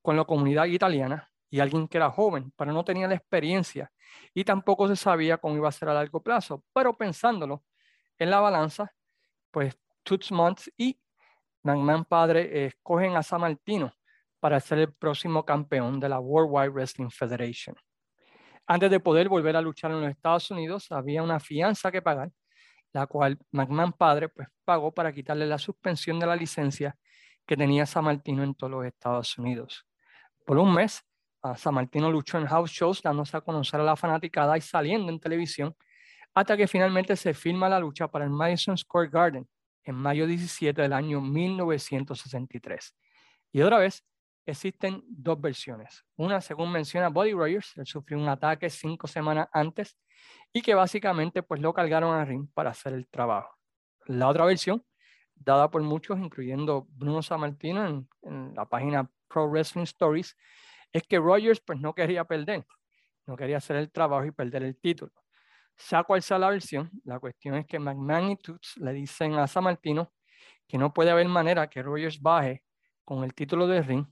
con 0.00 0.16
la 0.16 0.24
comunidad 0.24 0.64
italiana 0.64 1.30
y 1.50 1.60
alguien 1.60 1.88
que 1.88 1.98
era 1.98 2.10
joven, 2.10 2.52
pero 2.56 2.72
no 2.72 2.84
tenía 2.84 3.06
la 3.06 3.16
experiencia 3.16 3.92
y 4.32 4.44
tampoco 4.44 4.88
se 4.88 4.96
sabía 4.96 5.36
cómo 5.36 5.56
iba 5.56 5.68
a 5.68 5.72
ser 5.72 5.90
a 5.90 5.94
largo 5.94 6.22
plazo. 6.22 6.64
Pero 6.72 6.96
pensándolo 6.96 7.64
en 8.18 8.30
la 8.30 8.40
balanza, 8.40 8.92
pues 9.50 9.76
Toots 10.04 10.32
Months 10.32 10.72
y 10.78 10.98
McMahon 11.62 12.06
padre 12.06 12.66
escogen 12.66 13.16
a 13.16 13.22
San 13.22 13.42
Martino 13.42 13.92
para 14.40 14.58
ser 14.60 14.78
el 14.78 14.94
próximo 14.94 15.44
campeón 15.44 16.00
de 16.00 16.08
la 16.08 16.18
World 16.18 16.48
Wide 16.50 16.70
Wrestling 16.70 17.10
Federation. 17.10 17.76
Antes 18.66 18.90
de 18.90 19.00
poder 19.00 19.28
volver 19.28 19.56
a 19.56 19.60
luchar 19.60 19.92
en 19.92 20.00
los 20.00 20.10
Estados 20.10 20.50
Unidos, 20.50 20.90
había 20.90 21.22
una 21.22 21.38
fianza 21.38 21.92
que 21.92 22.02
pagar, 22.02 22.32
la 22.92 23.06
cual 23.06 23.38
McMahon 23.52 23.92
padre 23.92 24.28
pues, 24.28 24.48
pagó 24.64 24.92
para 24.92 25.12
quitarle 25.12 25.46
la 25.46 25.58
suspensión 25.58 26.18
de 26.18 26.26
la 26.26 26.34
licencia 26.34 26.96
que 27.46 27.56
tenía 27.56 27.86
San 27.86 28.04
Martino 28.04 28.42
en 28.42 28.54
todos 28.54 28.70
los 28.72 28.84
Estados 28.84 29.38
Unidos. 29.38 29.86
Por 30.44 30.58
un 30.58 30.74
mes, 30.74 31.04
San 31.54 31.74
Martino 31.74 32.10
luchó 32.10 32.38
en 32.38 32.46
house 32.46 32.70
shows, 32.70 33.02
dándose 33.02 33.36
a 33.36 33.40
conocer 33.40 33.80
a 33.80 33.84
la 33.84 33.96
fanaticada 33.96 34.58
y 34.58 34.60
saliendo 34.60 35.12
en 35.12 35.20
televisión, 35.20 35.76
hasta 36.34 36.56
que 36.56 36.66
finalmente 36.66 37.14
se 37.16 37.34
firma 37.34 37.68
la 37.68 37.78
lucha 37.78 38.08
para 38.08 38.24
el 38.24 38.30
Madison 38.30 38.76
Square 38.76 39.10
Garden 39.10 39.48
en 39.84 39.94
mayo 39.94 40.26
17 40.26 40.82
del 40.82 40.92
año 40.92 41.20
1963. 41.20 42.94
Y 43.52 43.62
otra 43.62 43.78
vez, 43.78 44.04
existen 44.50 45.02
dos 45.08 45.40
versiones. 45.40 46.04
Una, 46.16 46.40
según 46.40 46.72
menciona 46.72 47.08
Buddy 47.08 47.32
Rogers, 47.32 47.76
él 47.76 47.86
sufrió 47.86 48.18
un 48.18 48.28
ataque 48.28 48.70
cinco 48.70 49.06
semanas 49.06 49.48
antes 49.52 49.96
y 50.52 50.62
que 50.62 50.74
básicamente 50.74 51.42
pues 51.42 51.60
lo 51.60 51.72
cargaron 51.74 52.14
a 52.14 52.24
ring 52.24 52.48
para 52.54 52.70
hacer 52.70 52.94
el 52.94 53.08
trabajo. 53.08 53.56
La 54.06 54.28
otra 54.28 54.44
versión, 54.44 54.84
dada 55.34 55.70
por 55.70 55.82
muchos, 55.82 56.18
incluyendo 56.18 56.86
Bruno 56.90 57.22
Sammartino 57.22 57.86
en, 57.86 58.08
en 58.22 58.54
la 58.54 58.66
página 58.66 59.10
Pro 59.28 59.48
Wrestling 59.48 59.82
Stories, 59.82 60.36
es 60.92 61.02
que 61.02 61.18
Rogers 61.18 61.60
pues 61.60 61.80
no 61.80 61.94
quería 61.94 62.24
perder, 62.24 62.64
no 63.26 63.36
quería 63.36 63.58
hacer 63.58 63.76
el 63.76 63.90
trabajo 63.90 64.24
y 64.24 64.30
perder 64.30 64.62
el 64.62 64.78
título. 64.78 65.12
Sea 65.76 66.04
cual 66.04 66.22
sea 66.22 66.38
la 66.38 66.48
versión, 66.48 66.90
la 67.04 67.18
cuestión 67.18 67.56
es 67.56 67.66
que 67.66 67.78
McMahon 67.78 68.30
y 68.30 68.36
Toots 68.36 68.78
le 68.78 68.92
dicen 68.92 69.34
a 69.34 69.46
Sammartino 69.46 70.12
que 70.66 70.78
no 70.78 70.92
puede 70.92 71.10
haber 71.10 71.28
manera 71.28 71.68
que 71.68 71.82
Rogers 71.82 72.20
baje 72.20 72.62
con 73.04 73.24
el 73.24 73.34
título 73.34 73.66
de 73.66 73.82
ring 73.82 74.06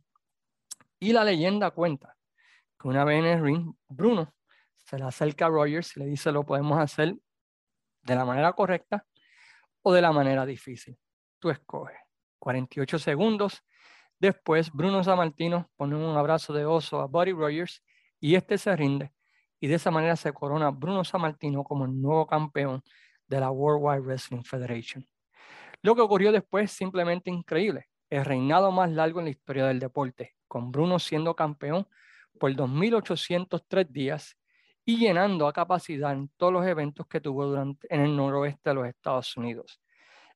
y 1.05 1.13
la 1.13 1.23
leyenda 1.23 1.71
cuenta 1.71 2.17
que 2.81 2.89
una 2.89 3.05
vez 3.05 3.19
en 3.19 3.27
el 3.27 3.43
ring, 3.43 3.75
Bruno 3.89 4.33
se 4.79 4.97
le 4.97 5.05
acerca 5.05 5.45
a 5.45 5.49
Rogers 5.51 5.95
y 5.97 6.01
le 6.01 6.07
dice 6.07 6.33
lo 6.33 6.47
podemos 6.47 6.79
hacer 6.79 7.15
de 8.03 8.15
la 8.15 8.25
manera 8.25 8.55
correcta 8.55 9.05
o 9.83 9.93
de 9.93 10.01
la 10.01 10.13
manera 10.13 10.47
difícil. 10.47 10.99
Tú 11.39 11.51
escoges. 11.51 11.99
48 12.39 12.99
segundos. 12.99 13.63
Después, 14.19 14.71
Bruno 14.73 15.05
Sammartino 15.05 15.71
pone 15.77 15.95
un 15.95 16.17
abrazo 16.17 16.55
de 16.55 16.65
oso 16.65 17.01
a 17.01 17.07
Buddy 17.07 17.33
Rogers 17.33 17.83
y 18.19 18.35
este 18.35 18.57
se 18.57 18.75
rinde. 18.75 19.13
Y 19.61 19.67
de 19.67 19.75
esa 19.75 19.91
manera 19.91 20.17
se 20.17 20.33
corona 20.33 20.71
Bruno 20.71 21.05
Sammartino 21.05 21.65
como 21.65 21.85
el 21.85 22.01
nuevo 22.01 22.27
campeón 22.27 22.83
de 23.27 23.41
la 23.41 23.51
World 23.51 23.83
Wide 23.85 24.07
Wrestling 24.07 24.43
Federation. 24.43 25.07
Lo 25.83 25.95
que 25.95 26.01
ocurrió 26.01 26.33
después 26.33 26.71
simplemente 26.71 27.31
increíble. 27.31 27.89
El 28.09 28.25
reinado 28.25 28.73
más 28.73 28.91
largo 28.91 29.19
en 29.19 29.27
la 29.27 29.33
historia 29.33 29.67
del 29.67 29.81
deporte 29.81 30.35
con 30.55 30.71
Bruno 30.71 31.01
siendo 31.01 31.35
campeón 31.35 31.85
por 32.39 32.53
2.803 32.53 33.89
días 33.89 34.37
y 34.85 34.99
llenando 34.99 35.49
a 35.49 35.53
capacidad 35.53 36.13
en 36.13 36.31
todos 36.37 36.53
los 36.53 36.65
eventos 36.65 37.09
que 37.09 37.21
tuvo 37.21 37.45
durante, 37.47 37.93
en 37.93 38.03
el 38.03 38.15
noroeste 38.17 38.71
de 38.71 38.75
los 38.75 38.87
Estados 38.87 39.37
Unidos. 39.37 39.81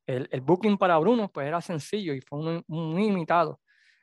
El, 0.04 0.40
booking 0.40 0.76
para 0.76 0.98
Bruno 0.98 1.30
pues 1.30 1.46
era 1.46 1.60
sencillo 1.60 2.14
y 2.14 2.20
fue 2.20 2.64
un 2.66 2.98
imitado 3.00 3.60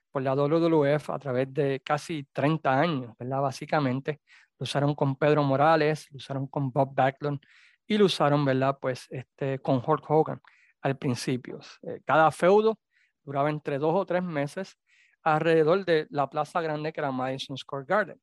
por 0.09 0.21
la 0.21 0.35
WWF 0.35 1.09
a 1.09 1.19
través 1.19 1.53
de 1.53 1.81
casi 1.83 2.25
30 2.31 2.79
años, 2.79 3.13
¿verdad? 3.19 3.41
Básicamente, 3.41 4.21
lo 4.57 4.63
usaron 4.63 4.95
con 4.95 5.17
Pedro 5.17 5.43
Morales, 5.43 6.07
lo 6.11 6.15
usaron 6.15 6.47
con 6.47 6.71
Bob 6.71 6.95
Backlund 6.95 7.41
y 7.85 7.97
lo 7.97 8.05
usaron, 8.05 8.45
¿verdad? 8.45 8.77
Pues 8.79 9.05
este, 9.09 9.59
con 9.59 9.83
Hulk 9.85 10.09
Hogan 10.09 10.41
al 10.81 10.97
principio. 10.97 11.59
Eh, 11.81 11.99
cada 12.05 12.31
feudo 12.31 12.79
duraba 13.25 13.49
entre 13.49 13.79
dos 13.79 13.93
o 13.93 14.05
tres 14.05 14.23
meses 14.23 14.77
alrededor 15.25 15.83
de 15.85 16.07
la 16.11 16.29
plaza 16.29 16.61
grande 16.61 16.93
que 16.93 17.01
era 17.01 17.11
Madison 17.11 17.57
Square 17.57 17.85
Garden. 17.85 18.21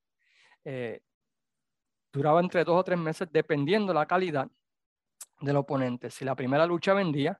Eh, 0.63 1.01
duraba 2.11 2.39
entre 2.39 2.63
dos 2.63 2.79
o 2.79 2.83
tres 2.83 2.97
meses 2.97 3.27
dependiendo 3.31 3.93
la 3.93 4.05
calidad 4.05 4.47
del 5.41 5.57
oponente. 5.57 6.09
Si 6.09 6.23
la 6.23 6.35
primera 6.35 6.65
lucha 6.65 6.93
vendía, 6.93 7.39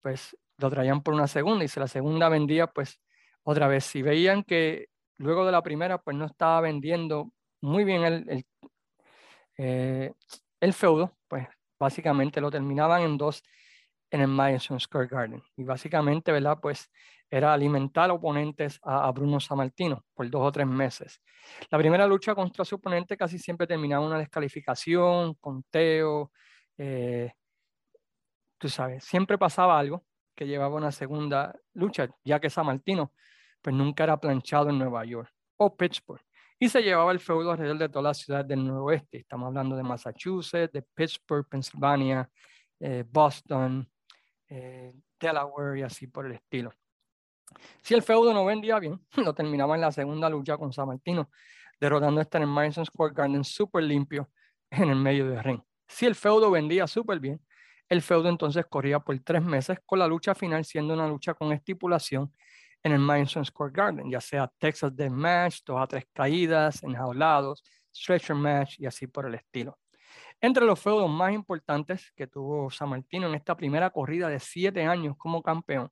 pues 0.00 0.36
lo 0.56 0.70
traían 0.70 1.02
por 1.02 1.14
una 1.14 1.26
segunda 1.26 1.64
y 1.64 1.68
si 1.68 1.78
la 1.78 1.86
segunda 1.86 2.28
vendía, 2.28 2.66
pues 2.66 3.00
otra 3.42 3.68
vez, 3.68 3.84
si 3.84 4.02
veían 4.02 4.42
que 4.42 4.88
luego 5.18 5.44
de 5.44 5.52
la 5.52 5.62
primera, 5.62 5.98
pues 5.98 6.16
no 6.16 6.24
estaba 6.24 6.60
vendiendo 6.62 7.30
muy 7.60 7.84
bien 7.84 8.04
el, 8.04 8.28
el, 8.30 8.46
eh, 9.58 10.12
el 10.60 10.72
feudo, 10.72 11.18
pues 11.28 11.46
básicamente 11.78 12.40
lo 12.40 12.50
terminaban 12.50 13.02
en 13.02 13.18
dos 13.18 13.42
en 14.10 14.20
el 14.20 14.28
Madison 14.28 14.80
Square 14.80 15.08
Garden. 15.08 15.42
Y 15.56 15.64
básicamente, 15.64 16.32
¿verdad? 16.32 16.58
Pues 16.60 16.90
era 17.30 17.52
alimentar 17.52 18.10
oponentes 18.10 18.80
a, 18.82 19.10
Bruno 19.12 19.38
Sammartino 19.38 20.04
por 20.14 20.28
dos 20.30 20.42
o 20.42 20.52
tres 20.52 20.66
meses. 20.66 21.20
La 21.70 21.78
primera 21.78 22.06
lucha 22.06 22.34
contra 22.34 22.64
su 22.64 22.76
oponente 22.76 23.16
casi 23.16 23.38
siempre 23.38 23.66
terminaba 23.66 24.06
una 24.06 24.18
descalificación, 24.18 25.34
conteo, 25.34 26.32
eh, 26.78 27.32
tú 28.58 28.68
sabes, 28.68 29.04
siempre 29.04 29.36
pasaba 29.36 29.78
algo 29.78 30.04
que 30.34 30.46
llevaba 30.46 30.76
una 30.76 30.92
segunda 30.92 31.54
lucha, 31.74 32.08
ya 32.24 32.40
que 32.40 32.50
Sammartino 32.50 33.12
pues 33.60 33.74
nunca 33.74 34.04
era 34.04 34.18
planchado 34.18 34.70
en 34.70 34.78
Nueva 34.78 35.04
York 35.04 35.30
o 35.56 35.76
Pittsburgh. 35.76 36.22
Y 36.60 36.68
se 36.68 36.82
llevaba 36.82 37.12
el 37.12 37.20
feudo 37.20 37.52
alrededor 37.52 37.78
de 37.78 37.88
todas 37.88 38.04
las 38.04 38.18
ciudades 38.18 38.48
del 38.48 38.66
noroeste. 38.66 39.18
Estamos 39.18 39.48
hablando 39.48 39.76
de 39.76 39.82
Massachusetts, 39.82 40.72
de 40.72 40.82
Pittsburgh, 40.82 41.46
Pennsylvania, 41.48 42.28
eh, 42.80 43.04
Boston, 43.06 43.88
eh, 44.48 44.94
Delaware 45.18 45.78
y 45.78 45.82
así 45.82 46.06
por 46.06 46.26
el 46.26 46.32
estilo. 46.32 46.72
Si 47.82 47.94
el 47.94 48.02
feudo 48.02 48.32
no 48.32 48.44
vendía 48.44 48.78
bien, 48.78 49.00
lo 49.16 49.34
terminaba 49.34 49.74
en 49.74 49.80
la 49.80 49.92
segunda 49.92 50.28
lucha 50.28 50.56
con 50.56 50.72
San 50.72 50.88
Martino, 50.88 51.30
derrotando 51.80 52.20
a 52.20 52.22
este 52.22 52.38
en 52.38 52.44
el 52.44 52.48
Madison 52.48 52.84
Square 52.84 53.14
Garden 53.14 53.44
súper 53.44 53.84
limpio 53.84 54.30
en 54.70 54.90
el 54.90 54.96
medio 54.96 55.28
del 55.28 55.42
ring. 55.42 55.60
Si 55.86 56.06
el 56.06 56.14
feudo 56.14 56.50
vendía 56.50 56.86
súper 56.86 57.20
bien, 57.20 57.40
el 57.88 58.02
feudo 58.02 58.28
entonces 58.28 58.66
corría 58.68 59.00
por 59.00 59.18
tres 59.20 59.42
meses 59.42 59.78
con 59.86 59.98
la 59.98 60.06
lucha 60.06 60.34
final 60.34 60.64
siendo 60.64 60.92
una 60.92 61.08
lucha 61.08 61.32
con 61.32 61.52
estipulación 61.52 62.32
en 62.82 62.92
el 62.92 62.98
Madison 62.98 63.44
Square 63.44 63.72
Garden, 63.72 64.10
ya 64.10 64.20
sea 64.20 64.52
Texas 64.58 64.94
Death 64.94 65.10
Match, 65.10 65.60
dos 65.64 65.80
a 65.80 65.86
tres 65.86 66.04
caídas, 66.12 66.82
enjaulados, 66.82 67.64
stretcher 67.94 68.36
match 68.36 68.78
y 68.78 68.86
así 68.86 69.06
por 69.06 69.26
el 69.26 69.34
estilo. 69.34 69.78
Entre 70.40 70.64
los 70.64 70.80
feudos 70.80 71.10
más 71.10 71.32
importantes 71.32 72.12
que 72.14 72.26
tuvo 72.26 72.70
San 72.70 72.90
Martino 72.90 73.28
en 73.28 73.34
esta 73.34 73.56
primera 73.56 73.90
corrida 73.90 74.28
de 74.28 74.40
siete 74.40 74.84
años 74.84 75.16
como 75.16 75.42
campeón, 75.42 75.90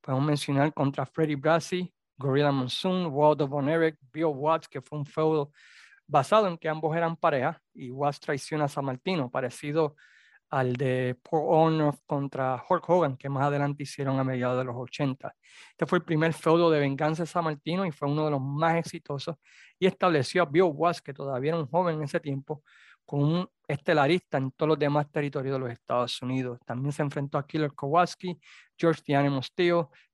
podemos 0.00 0.26
mencionar 0.26 0.72
contra 0.72 1.06
Freddie 1.06 1.36
Brassi, 1.36 1.92
Gorilla 2.16 2.52
Monsoon, 2.52 3.06
Waldo 3.06 3.48
Von 3.48 3.68
Erich, 3.68 3.96
Bill 4.12 4.26
Watts, 4.26 4.68
que 4.68 4.80
fue 4.80 4.98
un 4.98 5.06
feudo 5.06 5.52
basado 6.06 6.48
en 6.48 6.58
que 6.58 6.68
ambos 6.68 6.96
eran 6.96 7.16
pareja 7.16 7.60
y 7.72 7.90
Watts 7.90 8.20
traiciona 8.20 8.64
a 8.64 8.68
San 8.68 8.84
Martino, 8.84 9.30
parecido 9.30 9.96
al 10.50 10.74
de 10.74 11.16
Paul 11.22 11.44
Orndorff 11.46 12.00
contra 12.06 12.62
Hulk 12.68 12.88
Hogan, 12.88 13.16
que 13.16 13.28
más 13.28 13.44
adelante 13.44 13.84
hicieron 13.84 14.18
a 14.18 14.24
mediados 14.24 14.58
de 14.58 14.64
los 14.64 14.74
80. 14.76 15.34
Este 15.70 15.86
fue 15.86 15.98
el 15.98 16.04
primer 16.04 16.32
feudo 16.32 16.70
de 16.70 16.80
venganza 16.80 17.22
de 17.22 17.28
San 17.28 17.44
Martino 17.44 17.86
y 17.86 17.92
fue 17.92 18.10
uno 18.10 18.24
de 18.24 18.32
los 18.32 18.40
más 18.40 18.76
exitosos 18.76 19.36
y 19.78 19.86
estableció 19.86 20.42
a 20.42 20.46
Bill 20.46 20.72
Watts, 20.74 21.00
que 21.00 21.14
todavía 21.14 21.50
era 21.52 21.60
un 21.60 21.68
joven 21.68 21.96
en 21.96 22.02
ese 22.02 22.18
tiempo, 22.18 22.64
como 23.04 23.22
un 23.22 23.50
estelarista 23.70 24.38
en 24.38 24.50
todos 24.50 24.70
los 24.70 24.78
demás 24.78 25.10
territorios 25.10 25.54
de 25.54 25.58
los 25.58 25.70
Estados 25.70 26.20
Unidos. 26.22 26.58
También 26.66 26.92
se 26.92 27.02
enfrentó 27.02 27.38
a 27.38 27.46
Killer 27.46 27.72
Kowalski, 27.72 28.38
George 28.76 29.02
The 29.04 29.16
Animal 29.16 29.42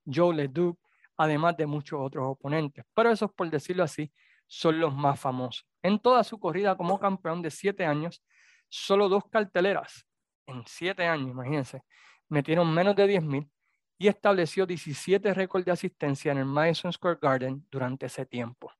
Joe 0.04 0.34
LeDuc, 0.34 0.78
además 1.16 1.56
de 1.56 1.66
muchos 1.66 1.98
otros 2.00 2.26
oponentes. 2.28 2.84
Pero 2.94 3.10
esos, 3.10 3.32
por 3.32 3.48
decirlo 3.48 3.82
así, 3.82 4.12
son 4.46 4.78
los 4.78 4.94
más 4.94 5.18
famosos. 5.18 5.66
En 5.82 5.98
toda 5.98 6.22
su 6.22 6.38
corrida 6.38 6.76
como 6.76 7.00
campeón 7.00 7.42
de 7.42 7.50
siete 7.50 7.84
años, 7.84 8.22
solo 8.68 9.08
dos 9.08 9.24
carteleras 9.30 10.06
en 10.46 10.62
siete 10.66 11.06
años, 11.06 11.30
imagínense, 11.30 11.82
metieron 12.28 12.72
menos 12.72 12.94
de 12.94 13.06
10.000 13.06 13.50
y 13.98 14.08
estableció 14.08 14.66
17 14.66 15.32
récords 15.34 15.64
de 15.64 15.72
asistencia 15.72 16.32
en 16.32 16.38
el 16.38 16.44
Madison 16.44 16.92
Square 16.92 17.18
Garden 17.20 17.66
durante 17.70 18.06
ese 18.06 18.26
tiempo. 18.26 18.70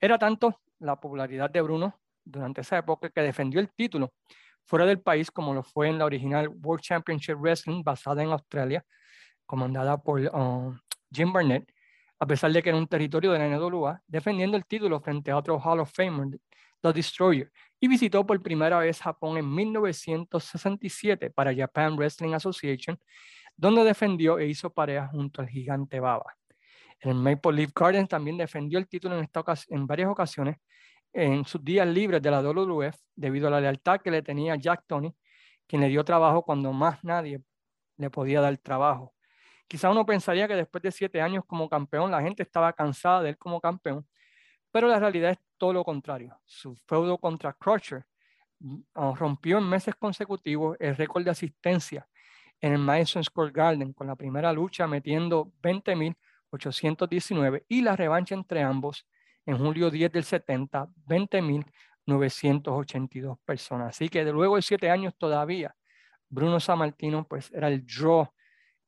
Era 0.00 0.18
tanto 0.18 0.60
la 0.80 0.96
popularidad 0.96 1.48
de 1.48 1.60
Bruno 1.60 2.01
durante 2.24 2.60
esa 2.60 2.78
época 2.78 3.10
que 3.10 3.20
defendió 3.20 3.60
el 3.60 3.70
título 3.72 4.12
fuera 4.64 4.86
del 4.86 5.00
país 5.00 5.30
como 5.30 5.54
lo 5.54 5.62
fue 5.62 5.88
en 5.88 5.98
la 5.98 6.04
original 6.04 6.48
World 6.48 6.82
Championship 6.82 7.36
Wrestling 7.36 7.82
basada 7.82 8.22
en 8.22 8.30
Australia, 8.30 8.84
comandada 9.46 9.98
por 9.98 10.20
um, 10.34 10.78
Jim 11.10 11.32
Barnett, 11.32 11.70
a 12.18 12.26
pesar 12.26 12.52
de 12.52 12.62
que 12.62 12.68
era 12.68 12.78
un 12.78 12.86
territorio 12.86 13.32
de 13.32 13.38
la 13.38 13.48
NWA, 13.48 14.00
defendiendo 14.06 14.56
el 14.56 14.64
título 14.64 15.00
frente 15.00 15.30
a 15.30 15.36
otro 15.36 15.58
Hall 15.58 15.80
of 15.80 15.92
Famer, 15.92 16.38
The 16.80 16.92
Destroyer, 16.92 17.50
y 17.80 17.88
visitó 17.88 18.24
por 18.24 18.40
primera 18.42 18.78
vez 18.78 19.00
Japón 19.00 19.38
en 19.38 19.52
1967 19.52 21.30
para 21.30 21.54
Japan 21.54 21.96
Wrestling 21.96 22.32
Association, 22.34 22.98
donde 23.56 23.84
defendió 23.84 24.38
e 24.38 24.46
hizo 24.46 24.72
pareja 24.72 25.08
junto 25.08 25.42
al 25.42 25.48
gigante 25.48 25.98
Baba. 25.98 26.36
En 27.00 27.10
el 27.10 27.16
Maple 27.16 27.52
Leaf 27.52 27.72
Garden 27.74 28.06
también 28.06 28.36
defendió 28.36 28.78
el 28.78 28.86
título 28.86 29.18
en, 29.18 29.24
esta 29.24 29.42
en 29.68 29.86
varias 29.86 30.08
ocasiones 30.08 30.58
en 31.12 31.44
sus 31.44 31.62
días 31.62 31.86
libres 31.86 32.22
de 32.22 32.30
la 32.30 32.40
WWF 32.40 32.96
debido 33.14 33.48
a 33.48 33.50
la 33.50 33.60
lealtad 33.60 34.00
que 34.00 34.10
le 34.10 34.22
tenía 34.22 34.56
Jack 34.56 34.84
Tony, 34.86 35.14
quien 35.66 35.82
le 35.82 35.88
dio 35.88 36.04
trabajo 36.04 36.42
cuando 36.42 36.72
más 36.72 37.02
nadie 37.04 37.42
le 37.96 38.10
podía 38.10 38.40
dar 38.40 38.56
trabajo. 38.58 39.14
Quizá 39.68 39.90
uno 39.90 40.04
pensaría 40.04 40.48
que 40.48 40.54
después 40.54 40.82
de 40.82 40.92
siete 40.92 41.20
años 41.20 41.44
como 41.46 41.68
campeón 41.68 42.10
la 42.10 42.22
gente 42.22 42.42
estaba 42.42 42.72
cansada 42.72 43.22
de 43.22 43.30
él 43.30 43.38
como 43.38 43.60
campeón, 43.60 44.06
pero 44.70 44.88
la 44.88 44.98
realidad 44.98 45.32
es 45.32 45.38
todo 45.56 45.72
lo 45.72 45.84
contrario. 45.84 46.38
Su 46.44 46.74
feudo 46.86 47.18
contra 47.18 47.52
Crusher 47.52 48.04
mm, 48.58 48.80
ah, 48.94 49.12
rompió 49.16 49.58
en 49.58 49.68
meses 49.68 49.94
consecutivos 49.94 50.76
el 50.80 50.96
récord 50.96 51.24
de 51.24 51.30
asistencia 51.30 52.08
en 52.60 52.72
el 52.72 52.78
Madison 52.78 53.24
Square 53.24 53.52
Garden 53.52 53.92
con 53.92 54.06
la 54.06 54.16
primera 54.16 54.52
lucha 54.52 54.86
metiendo 54.86 55.52
20.819 55.62 57.64
y 57.68 57.82
la 57.82 57.96
revancha 57.96 58.34
entre 58.34 58.62
ambos 58.62 59.06
en 59.46 59.58
julio 59.58 59.90
10 59.90 60.12
del 60.12 60.24
70, 60.24 60.88
20.982 61.06 63.38
personas. 63.44 63.90
Así 63.90 64.08
que 64.08 64.24
de 64.24 64.32
luego 64.32 64.56
de 64.56 64.62
siete 64.62 64.90
años 64.90 65.14
todavía, 65.16 65.74
Bruno 66.28 66.60
Sammartino 66.60 67.26
pues 67.26 67.50
era 67.52 67.68
el 67.68 67.84
draw 67.84 68.28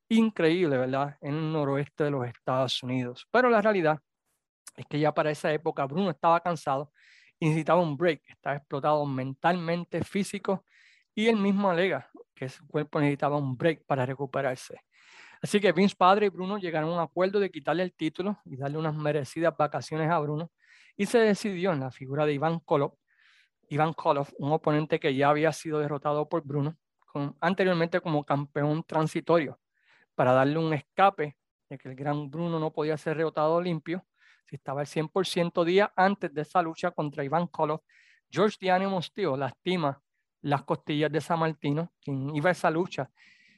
increíble, 0.09 0.79
¿verdad? 0.79 1.17
En 1.21 1.35
el 1.35 1.53
noroeste 1.53 2.05
de 2.05 2.11
los 2.11 2.27
Estados 2.27 2.83
Unidos. 2.83 3.27
Pero 3.31 3.51
la 3.51 3.61
realidad 3.61 3.99
es 4.77 4.87
que 4.87 4.99
ya 4.99 5.13
para 5.13 5.31
esa 5.31 5.53
época 5.53 5.85
Bruno 5.87 6.11
estaba 6.11 6.41
cansado 6.41 6.93
y 7.39 7.47
necesitaba 7.47 7.81
un 7.81 7.97
break, 7.97 8.23
estaba 8.29 8.57
explotado 8.57 9.05
mentalmente, 9.07 10.03
físico, 10.05 10.65
y 11.15 11.29
él 11.29 11.37
mismo 11.37 11.71
alega 11.71 12.11
que 12.35 12.49
su 12.49 12.67
cuerpo 12.67 13.01
necesitaba 13.01 13.37
un 13.37 13.57
break 13.57 13.85
para 13.87 14.07
recuperarse. 14.07 14.81
Así 15.45 15.61
que 15.61 15.73
Vince 15.73 15.95
Padre 15.95 16.25
y 16.25 16.29
Bruno 16.31 16.57
llegaron 16.57 16.89
a 16.89 16.95
un 16.95 17.01
acuerdo 17.01 17.39
de 17.39 17.51
quitarle 17.51 17.83
el 17.83 17.93
título 17.93 18.39
y 18.47 18.57
darle 18.57 18.79
unas 18.79 18.95
merecidas 18.95 19.55
vacaciones 19.55 20.11
a 20.11 20.19
Bruno, 20.19 20.51
y 20.97 21.05
se 21.05 21.19
decidió 21.19 21.71
en 21.75 21.81
la 21.81 21.91
figura 21.91 22.25
de 22.25 22.33
Iván 22.33 22.61
Koloff, 22.61 22.95
Iván 23.69 23.93
Koloff, 23.93 24.33
un 24.39 24.53
oponente 24.53 24.99
que 24.99 25.15
ya 25.15 25.29
había 25.29 25.53
sido 25.53 25.81
derrotado 25.81 26.31
por 26.31 26.43
Bruno 26.45 26.79
anteriormente 27.43 28.01
como 28.01 28.25
campeón 28.25 28.85
transitorio, 28.85 29.61
para 30.15 30.33
darle 30.33 30.57
un 30.57 30.73
escape 30.73 31.37
de 31.69 31.77
que 31.77 31.91
el 31.91 31.95
gran 31.95 32.31
Bruno 32.31 32.59
no 32.59 32.73
podía 32.73 32.97
ser 32.97 33.19
derrotado 33.19 33.61
limpio 33.61 34.03
si 34.47 34.57
estaba 34.57 34.81
al 34.81 34.87
100% 34.87 35.63
día 35.63 35.93
antes 35.95 36.33
de 36.33 36.41
esa 36.41 36.63
lucha 36.63 36.91
contra 36.91 37.23
Iván 37.23 37.49
Koloff, 37.49 37.83
George 38.31 38.57
Diane 38.59 38.89
Mostío 38.89 39.37
lastima 39.37 40.03
las 40.41 40.63
costillas 40.63 41.13
de 41.13 41.21
San 41.21 41.41
Martino, 41.41 41.93
quien 42.01 42.35
iba 42.35 42.49
a 42.49 42.53
esa 42.53 42.71
lucha 42.71 43.11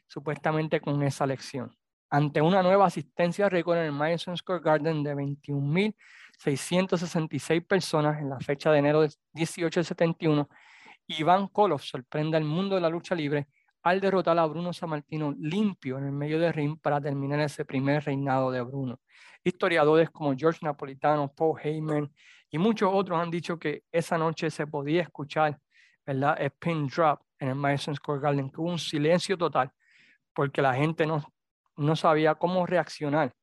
supuestamente 0.07 0.81
con 0.81 1.03
esa 1.03 1.27
lección. 1.27 1.77
Ante 2.09 2.41
una 2.41 2.63
nueva 2.63 2.87
asistencia 2.87 3.49
récord 3.49 3.79
en 3.79 3.87
el 3.87 3.93
Madison 3.93 4.37
Square 4.37 4.63
Garden 4.63 5.03
de 5.03 5.13
21.666 5.15 7.67
personas 7.67 8.21
en 8.21 8.31
la 8.31 8.39
fecha 8.39 8.71
de 8.71 8.79
enero 8.79 9.03
de 9.03 9.11
1871, 9.35 10.49
Iván 11.09 11.49
Koloff 11.49 11.83
sorprende 11.83 12.37
al 12.37 12.45
mundo 12.45 12.77
de 12.77 12.81
la 12.81 12.89
lucha 12.89 13.15
libre 13.15 13.49
al 13.83 14.01
derrotar 14.01 14.39
a 14.39 14.47
Bruno 14.47 14.73
Sammartino 14.73 15.35
limpio 15.39 15.99
en 15.99 16.07
el 16.07 16.13
medio 16.13 16.41
del 16.41 16.53
ring 16.53 16.79
para 16.81 17.01
terminar 17.01 17.41
ese 17.41 17.65
primer 17.65 18.05
reinado 18.05 18.51
de 18.51 18.61
Bruno. 18.61 19.01
Historiadores 19.45 20.11
como 20.11 20.35
George 20.37 20.59
Napolitano, 20.63 21.33
Paul 21.33 21.61
Heyman 21.63 22.13
y 22.51 22.59
muchos 22.59 22.91
otros 22.93 23.21
han 23.21 23.31
dicho 23.31 23.59
que 23.59 23.85
esa 23.93 24.19
noche 24.19 24.51
se 24.51 24.67
podía 24.67 25.03
escuchar 25.03 25.61
¿verdad? 26.05 26.37
el 26.41 26.51
pin 26.51 26.89
drop 26.89 27.21
en 27.39 27.49
el 27.49 27.55
Madison 27.55 27.95
Square 27.95 28.21
Garden, 28.21 28.51
que 28.51 28.61
hubo 28.61 28.71
un 28.71 28.79
silencio 28.79 29.39
total 29.39 29.73
porque 30.37 30.61
la 30.61 30.75
gente 30.75 31.07
no, 31.07 31.25
no 31.77 31.97
sabía 31.97 32.35
cómo 32.35 32.67
reaccionar 32.67 33.35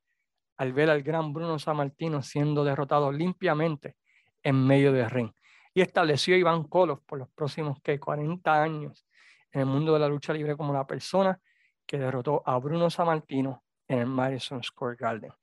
al 0.58 0.74
ver 0.74 0.92
al 0.92 1.02
gran 1.02 1.34
Bruno 1.34 1.58
Sammartino 1.58 2.22
siendo 2.22 2.64
derrotado 2.64 3.12
limpiamente 3.12 3.98
en 4.44 4.64
medio 4.64 4.94
del 4.94 5.10
ring. 5.10 5.32
Y 5.74 5.82
estableció 5.82 6.36
a 6.36 6.38
Iván 6.38 6.66
Koloff 6.66 7.02
por 7.08 7.18
los 7.18 7.30
próximos 7.32 7.80
¿qué? 7.82 8.00
40 8.00 8.62
años 8.62 9.08
en 9.52 9.62
el 9.62 9.66
mundo 9.66 9.94
de 9.94 10.02
la 10.02 10.08
lucha 10.08 10.34
libre 10.34 10.56
como 10.56 10.72
la 10.72 10.86
persona 10.86 11.40
que 11.88 11.98
derrotó 11.98 12.44
a 12.46 12.60
Bruno 12.60 12.92
Sammartino 12.92 13.64
en 13.88 13.98
el 13.98 14.06
Madison 14.06 14.62
Square 14.62 14.96
Garden. 14.96 15.34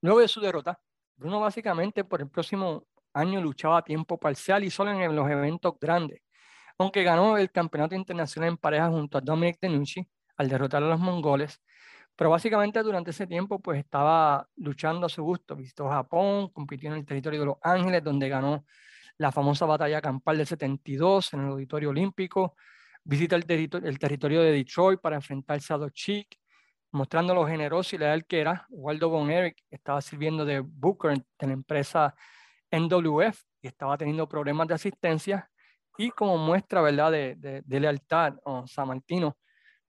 Luego 0.00 0.20
de 0.20 0.28
su 0.28 0.40
derrota, 0.40 0.80
Bruno 1.14 1.40
básicamente 1.40 2.04
por 2.04 2.22
el 2.22 2.30
próximo 2.30 2.86
año 3.12 3.38
luchaba 3.42 3.78
a 3.78 3.82
tiempo 3.82 4.18
parcial 4.18 4.64
y 4.64 4.70
solo 4.70 4.92
en 4.92 5.14
los 5.14 5.30
eventos 5.30 5.74
grandes, 5.78 6.22
aunque 6.78 7.02
ganó 7.02 7.36
el 7.36 7.50
campeonato 7.50 7.94
internacional 7.94 8.48
en 8.48 8.56
pareja 8.56 8.88
junto 8.88 9.18
a 9.18 9.20
Dominic 9.20 9.58
Denucci 9.60 10.08
al 10.42 10.48
derrotar 10.48 10.82
a 10.82 10.86
los 10.86 11.00
mongoles, 11.00 11.62
pero 12.16 12.30
básicamente 12.30 12.82
durante 12.82 13.10
ese 13.10 13.26
tiempo 13.26 13.60
pues 13.60 13.78
estaba 13.78 14.48
luchando 14.56 15.06
a 15.06 15.08
su 15.08 15.22
gusto, 15.22 15.56
visitó 15.56 15.88
Japón, 15.88 16.48
compitió 16.50 16.90
en 16.90 16.98
el 16.98 17.06
territorio 17.06 17.40
de 17.40 17.46
Los 17.46 17.56
Ángeles, 17.62 18.04
donde 18.04 18.28
ganó 18.28 18.64
la 19.18 19.32
famosa 19.32 19.66
batalla 19.66 20.00
campal 20.00 20.36
del 20.38 20.46
72 20.46 21.32
en 21.34 21.40
el 21.40 21.46
Auditorio 21.52 21.90
Olímpico, 21.90 22.56
visita 23.04 23.36
el, 23.36 23.44
el 23.84 23.98
territorio 23.98 24.42
de 24.42 24.52
Detroit 24.52 25.00
para 25.00 25.16
enfrentarse 25.16 25.72
a 25.72 25.78
Dos 25.78 25.92
Chic, 25.92 26.38
mostrando 26.92 27.34
lo 27.34 27.46
generoso 27.46 27.96
y 27.96 27.98
leal 27.98 28.26
que 28.26 28.40
era. 28.40 28.66
Waldo 28.70 29.08
Von 29.08 29.30
Eric 29.30 29.56
estaba 29.70 30.00
sirviendo 30.00 30.44
de 30.44 30.60
Booker 30.60 31.12
en 31.12 31.48
la 31.48 31.52
empresa 31.54 32.14
NWF 32.70 33.42
y 33.62 33.68
estaba 33.68 33.96
teniendo 33.96 34.28
problemas 34.28 34.68
de 34.68 34.74
asistencia 34.74 35.50
y 35.96 36.10
como 36.10 36.38
muestra 36.38 36.80
¿verdad? 36.80 37.12
De, 37.12 37.62
de, 37.64 37.80
lealtad 37.80 38.34
o 38.44 38.66
San 38.66 38.88
Martino, 38.88 39.36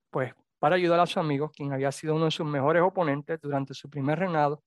pues 0.10 0.34
para 0.64 0.78
ayudar 0.78 0.98
a 1.02 1.06
su 1.06 1.20
amigo, 1.20 1.50
quien 1.50 1.74
había 1.74 1.92
sido 1.92 2.16
uno 2.16 2.24
de 2.24 2.32
sus 2.32 2.46
mejores 2.46 2.82
oponentes 2.82 3.38
durante 3.42 3.74
su 3.74 3.90
primer 3.90 4.18
reinado, 4.18 4.64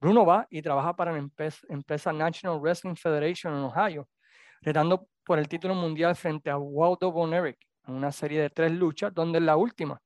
Bruno 0.00 0.26
va 0.26 0.48
y 0.50 0.60
trabaja 0.60 0.96
para 0.96 1.12
la 1.12 1.18
empresa, 1.18 2.12
National 2.12 2.58
Wrestling 2.58 2.96
Federation 2.96 3.54
en 3.54 3.60
Ohio, 3.60 4.08
retando 4.62 5.06
por 5.22 5.38
el 5.38 5.46
título 5.46 5.76
mundial 5.76 6.16
frente 6.16 6.50
a 6.50 6.58
Waldo 6.58 7.12
Von 7.12 7.34
Eric 7.34 7.56
en 7.86 7.94
una 7.94 8.10
serie 8.10 8.40
de 8.40 8.50
tres 8.50 8.72
luchas, 8.72 9.14
donde 9.14 9.38
en 9.38 9.46
la 9.46 9.56
última, 9.56 10.02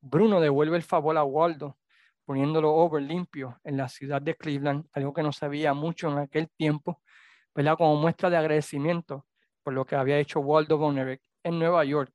Bruno 0.00 0.40
devuelve 0.40 0.78
el 0.78 0.82
favor 0.82 1.14
a 1.18 1.24
Waldo, 1.24 1.76
poniéndolo 2.24 2.72
over 2.72 3.02
limpio 3.02 3.60
en 3.64 3.76
la 3.76 3.86
ciudad 3.86 4.22
de 4.22 4.34
Cleveland, 4.34 4.86
algo 4.94 5.12
que 5.12 5.22
no 5.22 5.30
se 5.30 5.46
veía 5.46 5.74
mucho 5.74 6.10
en 6.10 6.20
aquel 6.20 6.48
tiempo, 6.56 7.02
¿verdad? 7.54 7.76
como 7.76 7.96
muestra 7.96 8.30
de 8.30 8.38
agradecimiento 8.38 9.26
por 9.62 9.74
lo 9.74 9.84
que 9.84 9.96
había 9.96 10.16
hecho 10.16 10.40
Waldo 10.40 10.78
Von 10.78 10.96
Erich 10.96 11.20
en 11.42 11.58
Nueva 11.58 11.84
York 11.84 12.10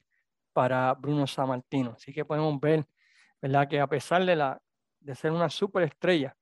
para 0.56 0.94
Bruno 0.94 1.28
Sammartino. 1.28 1.96
Así 1.98 2.14
que 2.14 2.24
podemos 2.24 2.58
ver 2.62 2.88
¿verdad? 3.42 3.68
que 3.68 3.82
a 3.82 3.88
pesar 3.88 4.24
de, 4.24 4.38
la, 4.38 4.62
de 5.02 5.14
ser 5.14 5.34
una 5.34 5.50
superestrella, 5.50 6.38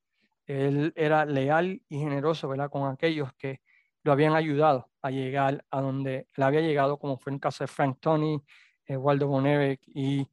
él 0.45 0.93
era 0.95 1.25
leal 1.25 1.81
y 1.89 1.97
generoso 1.97 2.47
¿verdad? 2.47 2.69
con 2.69 2.87
aquellos 2.91 3.33
que 3.33 3.61
lo 4.03 4.11
habían 4.11 4.35
ayudado 4.35 4.91
a 5.01 5.09
llegar 5.09 5.65
a 5.71 5.81
donde 5.81 6.27
él 6.31 6.43
había 6.43 6.61
llegado, 6.61 6.99
como 6.99 7.17
fue 7.17 7.31
en 7.31 7.35
el 7.35 7.41
caso 7.41 7.63
de 7.63 7.67
Frank 7.67 7.97
Tony, 7.99 8.39
eh, 8.85 8.97
Waldo 8.97 9.27
Von 9.27 9.47
Erich 9.47 9.81
y 9.87 10.27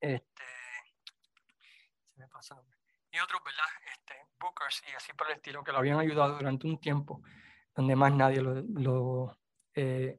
este, 0.00 0.42
se 2.12 2.18
me 2.18 2.26
pasa, 2.26 2.60
y 3.12 3.18
otros, 3.20 3.40
¿verdad? 3.44 3.66
Este, 3.94 4.14
Bookers 4.40 4.82
y 4.90 4.96
así 4.96 5.12
por 5.12 5.28
el 5.28 5.36
estilo, 5.36 5.62
que 5.62 5.70
lo 5.70 5.78
habían 5.78 6.00
ayudado 6.00 6.38
durante 6.38 6.66
un 6.66 6.80
tiempo 6.80 7.22
donde 7.72 7.94
más 7.94 8.12
nadie 8.12 8.40
lo, 8.40 8.54
lo, 8.62 9.38
eh, 9.76 10.18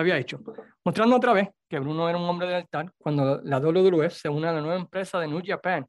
había 0.00 0.16
hecho. 0.16 0.40
Mostrando 0.84 1.16
otra 1.16 1.32
vez 1.32 1.48
que 1.68 1.78
Bruno 1.78 2.08
era 2.08 2.18
un 2.18 2.24
hombre 2.24 2.48
de 2.48 2.56
altar 2.56 2.92
cuando 2.98 3.40
la 3.42 3.58
WWF 3.58 4.12
se 4.12 4.28
une 4.28 4.48
a 4.48 4.52
la 4.52 4.60
nueva 4.60 4.76
empresa 4.76 5.18
de 5.18 5.28
New 5.28 5.42
Japan 5.44 5.86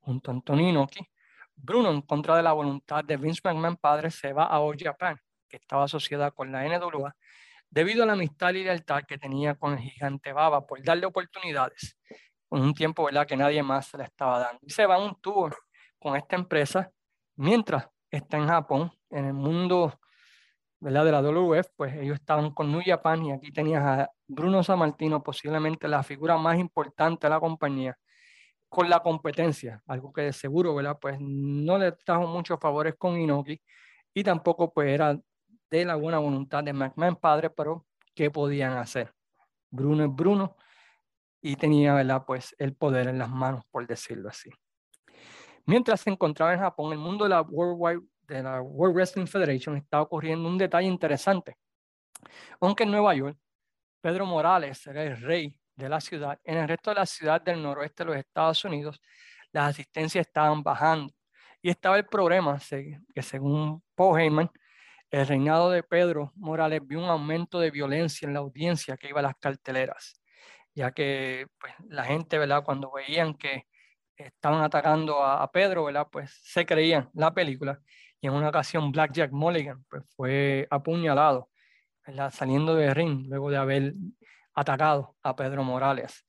junto 0.00 0.30
a 0.30 0.34
Antonino 0.34 0.68
Inoki. 0.68 1.00
Bruno, 1.56 1.90
en 1.90 2.02
contra 2.02 2.36
de 2.36 2.42
la 2.42 2.52
voluntad 2.52 3.04
de 3.04 3.16
Vince 3.16 3.40
McMahon 3.44 3.76
padre, 3.76 4.10
se 4.10 4.32
va 4.32 4.44
a 4.44 4.58
All 4.60 4.76
Japan, 4.78 5.16
que 5.48 5.56
estaba 5.56 5.84
asociada 5.84 6.30
con 6.32 6.50
la 6.50 6.64
NWA, 6.64 7.14
debido 7.70 8.02
a 8.02 8.06
la 8.06 8.14
amistad 8.14 8.52
y 8.54 8.64
lealtad 8.64 9.02
que 9.06 9.18
tenía 9.18 9.54
con 9.54 9.74
el 9.74 9.78
gigante 9.78 10.32
Baba 10.32 10.66
por 10.66 10.82
darle 10.82 11.06
oportunidades 11.06 11.96
con 12.48 12.60
un 12.60 12.74
tiempo 12.74 13.04
¿verdad? 13.04 13.26
que 13.26 13.36
nadie 13.36 13.62
más 13.62 13.86
se 13.86 13.98
le 13.98 14.04
estaba 14.04 14.38
dando. 14.38 14.60
Y 14.62 14.70
se 14.70 14.86
va 14.86 14.96
a 14.96 14.98
un 14.98 15.20
tour 15.20 15.56
con 15.98 16.16
esta 16.16 16.36
empresa 16.36 16.90
mientras 17.36 17.88
está 18.10 18.36
en 18.36 18.46
Japón, 18.46 18.92
en 19.10 19.24
el 19.26 19.34
mundo 19.34 19.98
¿verdad? 20.84 21.06
de 21.06 21.12
la 21.12 21.22
WWF, 21.22 21.68
pues 21.76 21.94
ellos 21.96 22.16
estaban 22.16 22.50
con 22.50 22.70
New 22.70 22.82
Japan 22.84 23.24
y 23.24 23.32
aquí 23.32 23.50
tenías 23.50 23.82
a 23.82 24.10
Bruno 24.28 24.62
Sammartino, 24.62 25.22
posiblemente 25.22 25.88
la 25.88 26.02
figura 26.02 26.36
más 26.36 26.58
importante 26.58 27.26
de 27.26 27.30
la 27.30 27.40
compañía, 27.40 27.96
con 28.68 28.90
la 28.90 29.00
competencia, 29.00 29.82
algo 29.86 30.12
que 30.12 30.22
de 30.22 30.32
seguro, 30.34 30.74
¿verdad? 30.74 30.98
Pues 31.00 31.16
no 31.18 31.78
le 31.78 31.92
trajo 31.92 32.26
muchos 32.26 32.60
favores 32.60 32.96
con 32.98 33.18
Inoki 33.18 33.58
y 34.12 34.22
tampoco 34.22 34.74
pues 34.74 34.90
era 34.90 35.18
de 35.70 35.84
la 35.86 35.96
buena 35.96 36.18
voluntad 36.18 36.62
de 36.62 36.74
McMahon 36.74 37.16
padre, 37.16 37.48
pero 37.48 37.86
¿qué 38.14 38.30
podían 38.30 38.76
hacer? 38.76 39.10
Bruno 39.70 40.04
es 40.04 40.14
Bruno 40.14 40.54
y 41.40 41.56
tenía, 41.56 41.94
¿verdad? 41.94 42.24
Pues 42.26 42.54
el 42.58 42.74
poder 42.74 43.08
en 43.08 43.18
las 43.18 43.30
manos, 43.30 43.64
por 43.70 43.86
decirlo 43.86 44.28
así. 44.28 44.50
Mientras 45.64 46.02
se 46.02 46.10
encontraba 46.10 46.52
en 46.52 46.60
Japón, 46.60 46.92
el 46.92 46.98
mundo 46.98 47.24
de 47.24 47.30
la 47.30 47.40
World 47.40 48.06
de 48.26 48.42
la 48.42 48.60
World 48.60 48.94
Wrestling 48.94 49.26
Federation 49.26 49.76
está 49.76 50.02
ocurriendo 50.02 50.48
un 50.48 50.58
detalle 50.58 50.86
interesante. 50.86 51.56
Aunque 52.60 52.84
en 52.84 52.90
Nueva 52.90 53.14
York, 53.14 53.36
Pedro 54.00 54.26
Morales 54.26 54.86
era 54.86 55.02
el 55.02 55.20
rey 55.20 55.58
de 55.76 55.88
la 55.88 56.00
ciudad, 56.00 56.38
en 56.44 56.58
el 56.58 56.68
resto 56.68 56.90
de 56.90 56.96
la 56.96 57.06
ciudad 57.06 57.40
del 57.40 57.62
noroeste 57.62 58.04
de 58.04 58.10
los 58.10 58.16
Estados 58.18 58.64
Unidos, 58.64 59.00
las 59.52 59.70
asistencias 59.70 60.26
estaban 60.26 60.62
bajando. 60.62 61.12
Y 61.62 61.70
estaba 61.70 61.96
el 61.96 62.06
problema 62.06 62.58
que 63.14 63.22
según 63.22 63.82
Paul 63.94 64.20
Heyman, 64.20 64.50
el 65.10 65.26
reinado 65.26 65.70
de 65.70 65.82
Pedro 65.82 66.32
Morales 66.34 66.80
vio 66.84 66.98
un 66.98 67.08
aumento 67.08 67.60
de 67.60 67.70
violencia 67.70 68.26
en 68.26 68.34
la 68.34 68.40
audiencia 68.40 68.96
que 68.96 69.08
iba 69.08 69.20
a 69.20 69.22
las 69.22 69.36
carteleras, 69.36 70.20
ya 70.74 70.92
que 70.92 71.46
pues, 71.58 71.72
la 71.88 72.04
gente, 72.04 72.36
¿verdad? 72.36 72.64
Cuando 72.64 72.92
veían 72.92 73.34
que 73.34 73.66
estaban 74.16 74.62
atacando 74.62 75.22
a, 75.22 75.42
a 75.42 75.50
Pedro, 75.50 75.84
¿verdad? 75.84 76.08
Pues 76.10 76.38
se 76.42 76.66
creían 76.66 77.10
la 77.14 77.32
película 77.32 77.80
y 78.24 78.26
en 78.26 78.32
una 78.32 78.48
ocasión 78.48 78.90
Blackjack 78.90 79.32
Mulligan 79.32 79.84
pues, 79.90 80.02
fue 80.16 80.66
apuñalado 80.70 81.50
saliendo 82.30 82.74
de 82.74 82.94
ring 82.94 83.26
luego 83.28 83.50
de 83.50 83.58
haber 83.58 83.92
atacado 84.54 85.14
a 85.22 85.36
Pedro 85.36 85.62
Morales. 85.62 86.24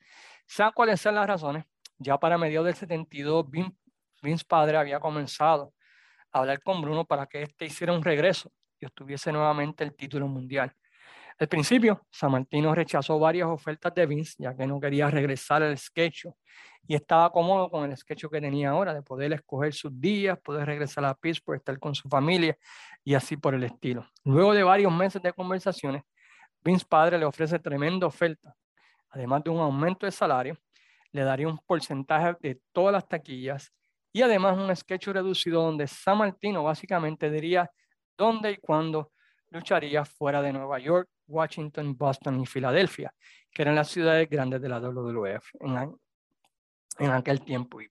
Sea 0.45 0.71
cuáles 0.71 0.99
sean 0.99 1.15
las 1.15 1.25
razones, 1.25 1.63
ya 1.97 2.17
para 2.17 2.37
mediados 2.37 2.65
del 2.65 2.75
72 2.75 3.45
Vince, 3.49 4.45
padre 4.45 4.75
había 4.75 4.99
comenzado 4.99 5.73
a 6.33 6.39
hablar 6.39 6.61
con 6.63 6.81
Bruno 6.81 7.05
para 7.05 7.27
que 7.27 7.43
éste 7.43 7.63
hiciera 7.63 7.93
un 7.93 8.03
regreso 8.03 8.51
y 8.77 8.87
obtuviese 8.87 9.31
nuevamente 9.31 9.85
el 9.85 9.95
título 9.95 10.27
mundial. 10.27 10.75
Al 11.37 11.49
principio, 11.49 12.05
San 12.09 12.31
Martino 12.31 12.73
rechazó 12.73 13.19
varias 13.19 13.49
ofertas 13.49 13.93
de 13.93 14.05
Vince, 14.05 14.35
ya 14.37 14.55
que 14.55 14.65
no 14.65 14.79
quería 14.79 15.09
regresar 15.09 15.61
al 15.63 15.77
sketch 15.77 16.27
y 16.87 16.95
estaba 16.95 17.29
cómodo 17.29 17.69
con 17.69 17.89
el 17.89 17.97
sketch 17.97 18.25
que 18.31 18.39
tenía 18.39 18.69
ahora, 18.69 18.93
de 18.93 19.01
poder 19.01 19.33
escoger 19.33 19.73
sus 19.73 19.99
días, 19.99 20.39
poder 20.39 20.65
regresar 20.65 21.03
a 21.03 21.13
Pittsburgh, 21.13 21.57
estar 21.57 21.77
con 21.77 21.93
su 21.93 22.07
familia 22.07 22.57
y 23.03 23.15
así 23.15 23.35
por 23.35 23.53
el 23.53 23.65
estilo. 23.65 24.07
Luego 24.23 24.53
de 24.53 24.63
varios 24.63 24.93
meses 24.93 25.21
de 25.21 25.33
conversaciones, 25.33 26.03
Vince 26.63 26.85
padre 26.87 27.17
le 27.17 27.25
ofrece 27.25 27.59
tremenda 27.59 28.07
oferta. 28.07 28.55
Además 29.09 29.43
de 29.43 29.49
un 29.49 29.59
aumento 29.59 30.05
de 30.05 30.13
salario, 30.13 30.57
le 31.11 31.23
daría 31.23 31.49
un 31.49 31.59
porcentaje 31.65 32.37
de 32.39 32.61
todas 32.71 32.93
las 32.93 33.07
taquillas 33.07 33.73
y 34.13 34.21
además 34.21 34.57
un 34.57 34.73
sketch 34.73 35.07
reducido 35.07 35.63
donde 35.63 35.85
San 35.87 36.17
Martino 36.17 36.63
básicamente 36.63 37.29
diría 37.29 37.69
dónde 38.17 38.51
y 38.51 38.57
cuándo 38.57 39.11
lucharía 39.49 40.05
fuera 40.05 40.41
de 40.41 40.53
Nueva 40.53 40.79
York, 40.79 41.09
Washington, 41.27 41.97
Boston 41.97 42.41
y 42.41 42.45
Filadelfia, 42.45 43.13
que 43.51 43.61
eran 43.61 43.75
las 43.75 43.89
ciudades 43.89 44.29
grandes 44.29 44.61
de 44.61 44.69
la 44.69 44.79
WWF 44.79 45.51
en, 45.59 47.11
aquel 47.11 47.41
tiempo. 47.41 47.81
Y 47.81 47.87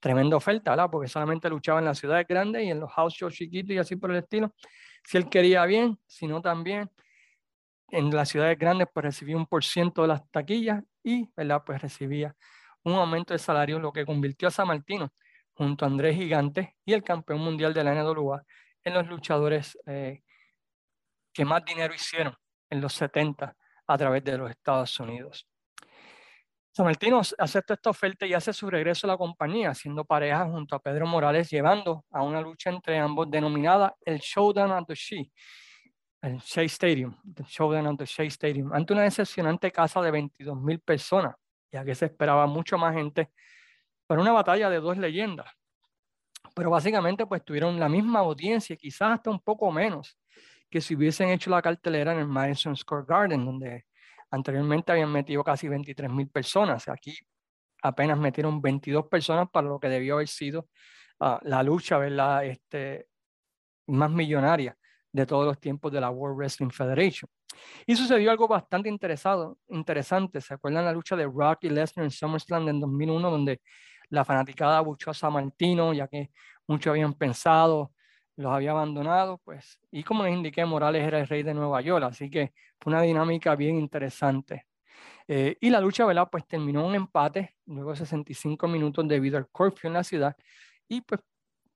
tremenda 0.00 0.36
oferta, 0.36 0.70
¿verdad? 0.72 0.88
Porque 0.90 1.08
solamente 1.08 1.48
luchaba 1.48 1.78
en 1.78 1.86
las 1.86 1.98
ciudades 1.98 2.26
grandes 2.26 2.64
y 2.64 2.70
en 2.70 2.80
los 2.80 2.90
house 2.92 3.14
shows 3.14 3.34
chiquitos 3.34 3.74
y 3.74 3.78
así 3.78 3.96
por 3.96 4.10
el 4.10 4.18
estilo. 4.18 4.54
Si 5.02 5.16
él 5.16 5.28
quería 5.28 5.64
bien, 5.66 5.98
si 6.06 6.26
no 6.26 6.40
también. 6.40 6.90
En 7.90 8.10
las 8.10 8.28
ciudades 8.30 8.58
grandes 8.58 8.88
pues 8.92 9.04
recibía 9.04 9.36
un 9.36 9.46
por 9.46 9.62
ciento 9.62 10.02
de 10.02 10.08
las 10.08 10.28
taquillas 10.30 10.82
y, 11.02 11.30
¿verdad? 11.36 11.62
Pues 11.64 11.80
recibía 11.80 12.34
un 12.82 12.94
aumento 12.94 13.32
de 13.34 13.38
salario, 13.38 13.78
lo 13.78 13.92
que 13.92 14.04
convirtió 14.04 14.48
a 14.48 14.50
San 14.50 14.68
Martino 14.68 15.12
junto 15.54 15.84
a 15.84 15.88
Andrés 15.88 16.16
Gigante 16.16 16.76
y 16.84 16.92
el 16.92 17.02
campeón 17.02 17.40
mundial 17.40 17.72
de 17.72 17.84
la 17.84 17.94
NWA 17.94 18.42
en 18.82 18.94
los 18.94 19.06
luchadores 19.06 19.78
eh, 19.86 20.22
que 21.32 21.44
más 21.44 21.64
dinero 21.64 21.94
hicieron 21.94 22.34
en 22.70 22.80
los 22.80 22.92
70 22.94 23.56
a 23.86 23.98
través 23.98 24.24
de 24.24 24.38
los 24.38 24.50
Estados 24.50 24.98
Unidos. 25.00 25.46
San 26.76 26.86
Martino 26.86 27.20
acepta 27.38 27.74
esta 27.74 27.90
oferta 27.90 28.26
y 28.26 28.34
hace 28.34 28.52
su 28.52 28.68
regreso 28.68 29.06
a 29.06 29.10
la 29.10 29.16
compañía, 29.16 29.70
haciendo 29.70 30.04
pareja 30.04 30.44
junto 30.44 30.74
a 30.74 30.80
Pedro 30.80 31.06
Morales, 31.06 31.48
llevando 31.48 32.04
a 32.10 32.24
una 32.24 32.40
lucha 32.40 32.70
entre 32.70 32.98
ambos 32.98 33.30
denominada 33.30 33.94
el 34.04 34.18
Showdown 34.18 34.72
at 34.72 34.84
the 34.84 34.94
Shea, 34.96 35.24
el 36.20 36.38
Shea 36.38 36.64
Stadium, 36.64 37.16
el 37.36 37.44
Showdown 37.44 37.86
at 37.86 37.96
the 37.98 38.06
Shea 38.06 38.26
Stadium, 38.26 38.72
ante 38.72 38.92
una 38.92 39.02
decepcionante 39.02 39.70
casa 39.70 40.02
de 40.02 40.10
22 40.10 40.60
mil 40.60 40.80
personas, 40.80 41.36
ya 41.70 41.84
que 41.84 41.94
se 41.94 42.06
esperaba 42.06 42.46
mucho 42.48 42.76
más 42.76 42.92
gente 42.92 43.30
para 44.08 44.20
una 44.20 44.32
batalla 44.32 44.68
de 44.68 44.80
dos 44.80 44.98
leyendas, 44.98 45.48
pero 46.56 46.70
básicamente 46.70 47.24
pues 47.24 47.44
tuvieron 47.44 47.78
la 47.78 47.88
misma 47.88 48.18
audiencia, 48.18 48.74
quizás 48.76 49.12
hasta 49.12 49.30
un 49.30 49.38
poco 49.38 49.70
menos, 49.70 50.18
que 50.70 50.80
si 50.80 50.94
hubiesen 50.94 51.28
hecho 51.28 51.50
la 51.50 51.62
cartelera 51.62 52.12
en 52.12 52.20
el 52.20 52.26
Madison 52.26 52.76
Square 52.76 53.04
Garden, 53.06 53.44
donde 53.44 53.84
anteriormente 54.30 54.92
habían 54.92 55.12
metido 55.12 55.44
casi 55.44 55.68
23 55.68 56.10
mil 56.10 56.28
personas. 56.28 56.88
Aquí 56.88 57.16
apenas 57.82 58.18
metieron 58.18 58.60
22 58.60 59.06
personas 59.06 59.48
para 59.50 59.68
lo 59.68 59.78
que 59.78 59.88
debió 59.88 60.14
haber 60.14 60.28
sido 60.28 60.68
ah, 61.20 61.38
la 61.42 61.62
lucha 61.62 61.98
¿verdad? 61.98 62.44
Este, 62.44 63.06
más 63.86 64.10
millonaria 64.10 64.76
de 65.12 65.26
todos 65.26 65.46
los 65.46 65.60
tiempos 65.60 65.92
de 65.92 66.00
la 66.00 66.10
World 66.10 66.36
Wrestling 66.36 66.70
Federation. 66.70 67.30
Y 67.86 67.94
sucedió 67.94 68.32
algo 68.32 68.48
bastante 68.48 68.88
interesado, 68.88 69.58
interesante. 69.68 70.40
¿Se 70.40 70.54
acuerdan 70.54 70.84
la 70.84 70.92
lucha 70.92 71.14
de 71.14 71.24
Rock 71.24 71.58
y 71.62 71.68
Lesnar 71.68 72.04
en 72.04 72.10
SummerSlam 72.10 72.68
en 72.68 72.80
2001, 72.80 73.30
donde 73.30 73.60
la 74.08 74.24
fanaticada 74.24 74.80
buchó 74.80 75.12
a 75.12 75.14
San 75.14 75.32
Martino, 75.32 75.92
ya 75.92 76.08
que 76.08 76.30
muchos 76.66 76.90
habían 76.90 77.14
pensado, 77.14 77.92
los 78.36 78.52
había 78.52 78.72
abandonado, 78.72 79.38
pues, 79.44 79.78
y 79.90 80.02
como 80.02 80.24
les 80.24 80.34
indiqué, 80.34 80.64
Morales 80.64 81.06
era 81.06 81.20
el 81.20 81.28
rey 81.28 81.42
de 81.42 81.54
Nueva 81.54 81.80
York, 81.80 82.04
así 82.04 82.30
que 82.30 82.52
fue 82.80 82.92
una 82.92 83.02
dinámica 83.02 83.54
bien 83.54 83.76
interesante. 83.76 84.66
Eh, 85.28 85.56
y 85.60 85.70
la 85.70 85.80
lucha, 85.80 86.04
¿verdad? 86.04 86.28
Pues 86.30 86.46
terminó 86.46 86.86
un 86.86 86.94
empate, 86.94 87.56
luego 87.66 87.90
de 87.90 87.96
65 87.96 88.68
minutos 88.68 89.06
debido 89.08 89.38
al 89.38 89.48
curfew 89.48 89.88
en 89.88 89.94
la 89.94 90.04
ciudad, 90.04 90.36
y 90.88 91.00
pues, 91.02 91.20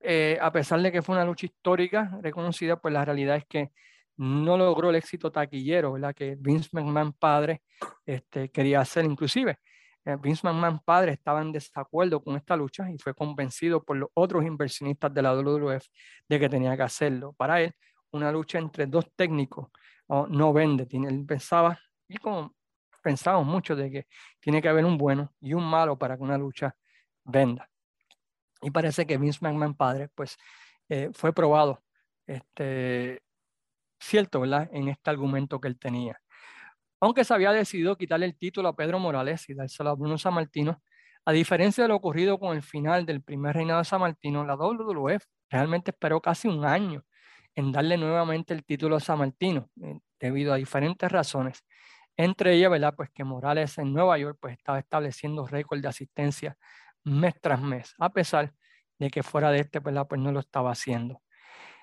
eh, 0.01 0.39
a 0.41 0.53
pesar 0.53 0.81
de 0.81 0.93
que 0.93 1.03
fue 1.03 1.15
una 1.15 1.25
lucha 1.25 1.47
histórica, 1.47 2.19
reconocida, 2.23 2.77
pues 2.81 2.95
la 2.95 3.05
realidad 3.05 3.37
es 3.37 3.47
que 3.47 3.73
no 4.17 4.57
logró 4.57 4.91
el 4.91 4.97
éxito 4.97 5.31
taquillero, 5.31 5.93
¿verdad? 5.93 6.15
Que 6.15 6.37
Vince 6.39 6.71
McMahon 6.73 7.13
padre 7.13 7.63
este, 8.05 8.51
quería 8.51 8.81
hacer, 8.81 9.05
inclusive 9.05 9.59
Vince 10.05 10.47
McMahon 10.47 10.81
padre 10.81 11.13
estaba 11.13 11.43
en 11.43 11.53
desacuerdo 11.53 12.23
con 12.23 12.37
esta 12.37 12.57
lucha 12.57 12.91
y 12.91 12.99
fue 12.99 13.15
convencido 13.15 13.85
por 13.85 13.97
los 13.97 14.09
otros 14.15 14.45
inversionistas 14.45 15.13
de 15.13 15.23
la 15.23 15.35
WWF 15.35 15.85
de 16.29 16.41
que 16.41 16.49
tenía 16.49 16.77
que 16.77 16.83
hacerlo. 16.83 17.35
Para 17.35 17.61
él, 17.61 17.75
una 18.11 18.33
lucha 18.33 18.59
entre 18.59 18.87
dos 18.87 19.07
técnicos 19.15 19.69
no 20.09 20.53
vende. 20.53 20.89
Él 20.91 21.25
pensaba, 21.27 21.79
y 22.09 22.17
como 22.17 22.55
pensamos 23.03 23.47
mucho, 23.47 23.77
de 23.77 23.91
que 23.91 24.07
tiene 24.41 24.63
que 24.63 24.69
haber 24.69 24.85
un 24.85 24.97
bueno 24.97 25.35
y 25.41 25.53
un 25.55 25.65
malo 25.65 25.99
para 25.99 26.17
que 26.17 26.23
una 26.23 26.39
lucha 26.39 26.75
venda. 27.25 27.69
Y 28.63 28.71
parece 28.71 29.07
que 29.07 29.19
Vince 29.19 29.39
McMahon 29.43 29.75
padre, 29.75 30.09
pues, 30.15 30.37
eh, 30.89 31.11
fue 31.13 31.33
probado, 31.33 31.83
este, 32.27 33.23
cierto, 34.01 34.41
¿verdad? 34.41 34.69
En 34.73 34.89
este 34.89 35.11
argumento 35.11 35.61
que 35.61 35.69
él 35.69 35.79
tenía. 35.79 36.21
Aunque 37.01 37.25
se 37.25 37.35
había 37.35 37.53
decidido 37.53 37.97
quitarle 37.97 38.27
el 38.27 38.37
título 38.37 38.69
a 38.69 38.77
Pedro 38.77 38.99
Morales 38.99 39.49
y 39.49 39.55
dárselo 39.55 39.91
a 39.91 39.95
Bruno 39.95 40.19
Sammartino, 40.19 40.83
a 41.25 41.33
diferencia 41.33 41.85
de 41.85 41.89
lo 41.89 41.97
ocurrido 41.97 42.39
con 42.39 42.57
el 42.57 42.63
final 42.63 43.07
del 43.07 43.23
primer 43.23 43.55
reinado 43.55 43.81
de 43.81 43.85
Sammartino, 43.85 44.45
la 44.45 44.57
WWF 44.57 45.23
realmente 45.51 45.91
esperó 45.93 46.21
casi 46.21 46.49
un 46.49 46.65
año 46.65 47.05
en 47.55 47.73
darle 47.73 47.97
nuevamente 47.99 48.55
el 48.55 48.65
título 48.65 48.97
a 48.97 49.01
Sammartino, 49.01 49.69
eh, 49.83 49.99
debido 50.21 50.53
a 50.53 50.57
diferentes 50.57 51.11
razones. 51.11 51.65
Entre 52.17 52.55
ellas, 52.55 52.71
¿verdad? 52.71 52.95
Pues 52.97 53.11
que 53.15 53.25
Morales 53.25 53.79
en 53.79 53.93
Nueva 53.93 54.19
York 54.19 54.39
pues, 54.41 54.57
estaba 54.59 54.79
estableciendo 54.81 55.47
récord 55.47 55.81
de 55.81 55.89
asistencia 55.89 56.57
mes 57.05 57.35
tras 57.41 57.61
mes, 57.63 57.95
a 57.99 58.11
pesar 58.13 58.53
de 58.99 59.11
que 59.11 59.23
fuera 59.23 59.51
de 59.53 59.61
este, 59.61 59.81
¿verdad? 59.81 60.07
Pues 60.09 60.21
no 60.21 60.33
lo 60.33 60.41
estaba 60.41 60.73
haciendo. 60.73 61.23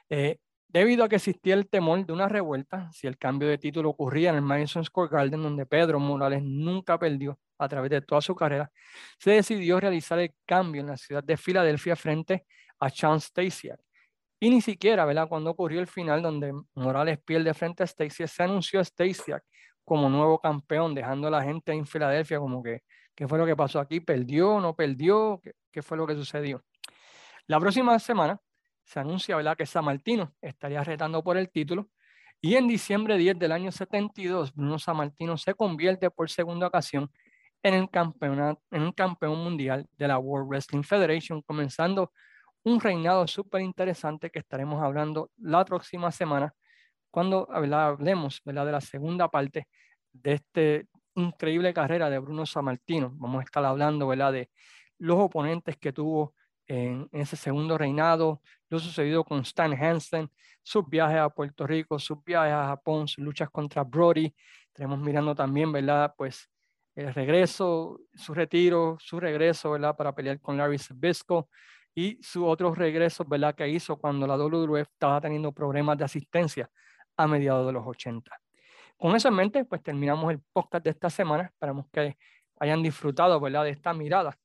Eh, 0.09 0.39
Debido 0.75 1.05
a 1.05 1.07
que 1.07 1.15
existía 1.15 1.53
el 1.53 1.69
temor 1.69 2.05
de 2.05 2.11
una 2.11 2.27
revuelta, 2.27 2.91
si 2.91 3.07
el 3.07 3.17
cambio 3.17 3.47
de 3.47 3.57
título 3.57 3.91
ocurría 3.91 4.31
en 4.31 4.35
el 4.35 4.41
Madison 4.41 4.83
Square 4.83 5.09
Garden, 5.09 5.41
donde 5.41 5.65
Pedro 5.65 6.01
Morales 6.01 6.43
nunca 6.43 6.99
perdió 6.99 7.39
a 7.57 7.69
través 7.69 7.89
de 7.91 8.01
toda 8.01 8.19
su 8.19 8.35
carrera, 8.35 8.69
se 9.17 9.31
decidió 9.31 9.79
realizar 9.79 10.19
el 10.19 10.33
cambio 10.45 10.81
en 10.81 10.87
la 10.87 10.97
ciudad 10.97 11.23
de 11.23 11.37
Filadelfia 11.37 11.95
frente 11.95 12.45
a 12.77 12.91
Chance 12.91 13.27
Stasiak. 13.27 13.79
Y 14.37 14.49
ni 14.49 14.59
siquiera, 14.59 15.05
¿verdad? 15.05 15.29
Cuando 15.29 15.51
ocurrió 15.51 15.79
el 15.79 15.87
final 15.87 16.21
donde 16.21 16.51
Morales 16.73 17.19
pierde 17.19 17.53
frente 17.53 17.83
a 17.83 17.87
Stasiak, 17.87 18.27
se 18.27 18.43
anunció 18.43 18.81
a 18.81 18.83
Stasiak 18.83 19.45
como 19.85 20.09
nuevo 20.09 20.39
campeón, 20.39 20.93
dejando 20.93 21.29
a 21.29 21.31
la 21.31 21.41
gente 21.41 21.71
en 21.71 21.85
Filadelfia 21.85 22.37
como 22.39 22.61
que, 22.61 22.81
¿qué 23.15 23.29
fue 23.29 23.37
lo 23.37 23.45
que 23.45 23.55
pasó 23.55 23.79
aquí? 23.79 24.01
¿Perdió? 24.01 24.59
¿No 24.59 24.75
perdió? 24.75 25.39
¿Qué, 25.41 25.53
qué 25.71 25.81
fue 25.81 25.95
lo 25.95 26.05
que 26.05 26.15
sucedió? 26.15 26.65
La 27.47 27.61
próxima 27.61 27.97
semana 27.97 28.41
se 28.85 28.99
anuncia 28.99 29.35
¿verdad? 29.35 29.57
que 29.57 29.65
Martino 29.81 30.33
estaría 30.41 30.83
retando 30.83 31.23
por 31.23 31.37
el 31.37 31.49
título. 31.49 31.89
Y 32.41 32.55
en 32.55 32.67
diciembre 32.67 33.17
10 33.17 33.39
del 33.39 33.51
año 33.51 33.71
72, 33.71 34.53
Bruno 34.53 34.77
Martino 34.93 35.37
se 35.37 35.55
convierte 35.55 36.11
por 36.11 36.29
segunda 36.29 36.67
ocasión 36.67 37.09
en 37.63 37.73
el 37.73 37.89
campeón, 37.89 38.59
en 38.69 38.81
un 38.83 38.91
campeón 38.91 39.43
mundial 39.43 39.87
de 39.97 40.07
la 40.07 40.19
World 40.19 40.47
Wrestling 40.49 40.83
Federation, 40.83 41.41
comenzando 41.41 42.11
un 42.63 42.79
reinado 42.79 43.25
súper 43.27 43.61
interesante 43.61 44.29
que 44.29 44.39
estaremos 44.39 44.81
hablando 44.83 45.31
la 45.37 45.65
próxima 45.65 46.11
semana 46.11 46.53
cuando 47.09 47.47
hablemos 47.51 48.41
¿verdad? 48.43 48.65
de 48.65 48.71
la 48.73 48.81
segunda 48.81 49.29
parte 49.29 49.67
de 50.11 50.33
esta 50.33 50.87
increíble 51.15 51.73
carrera 51.73 52.09
de 52.09 52.19
Bruno 52.19 52.45
Sammartino. 52.45 53.11
Vamos 53.15 53.39
a 53.39 53.43
estar 53.43 53.65
hablando 53.65 54.07
¿verdad? 54.07 54.33
de 54.33 54.49
los 54.99 55.17
oponentes 55.17 55.77
que 55.77 55.93
tuvo 55.93 56.33
en, 56.67 57.09
ese 57.11 57.35
segundo 57.35 57.77
reinado, 57.77 58.41
lo 58.69 58.79
sucedido 58.79 59.23
con 59.23 59.41
Stan 59.41 59.71
Hansen, 59.73 60.29
sus 60.63 60.87
viajes 60.89 61.19
a 61.19 61.29
Puerto 61.29 61.67
Rico, 61.67 61.99
sus 61.99 62.23
viajes 62.23 62.53
a 62.53 62.67
Japón, 62.67 63.07
sus 63.07 63.23
luchas 63.23 63.49
contra 63.49 63.83
Brody. 63.83 64.33
Tenemos 64.73 64.99
mirando 64.99 65.35
también, 65.35 65.71
¿verdad? 65.71 66.13
Pues 66.17 66.49
el 66.95 67.13
regreso, 67.13 67.99
su 68.13 68.33
retiro, 68.33 68.97
su 68.99 69.19
regreso, 69.19 69.71
¿verdad? 69.71 69.95
Para 69.95 70.13
pelear 70.15 70.39
con 70.39 70.57
Larry 70.57 70.77
Sabisco 70.77 71.49
y 71.93 72.17
su 72.21 72.45
otro 72.45 72.73
regreso, 72.73 73.23
¿verdad? 73.25 73.53
Que 73.55 73.67
hizo 73.69 73.97
cuando 73.97 74.25
la 74.27 74.35
WWF 74.37 74.89
estaba 74.91 75.21
teniendo 75.21 75.51
problemas 75.51 75.97
de 75.97 76.05
asistencia 76.05 76.69
a 77.17 77.27
mediados 77.27 77.67
de 77.67 77.73
los 77.73 77.85
80. 77.85 78.31
Con 78.97 79.15
eso 79.15 79.27
en 79.27 79.35
mente, 79.35 79.65
pues 79.65 79.83
terminamos 79.83 80.31
el 80.31 80.41
podcast 80.51 80.83
de 80.83 80.89
esta 80.91 81.09
semana. 81.09 81.43
Esperamos 81.43 81.85
que 81.91 82.17
hayan 82.59 82.81
disfrutado, 82.81 83.39
¿verdad? 83.39 83.65
De 83.65 83.71
esta 83.71 83.93
mirada 83.93 84.37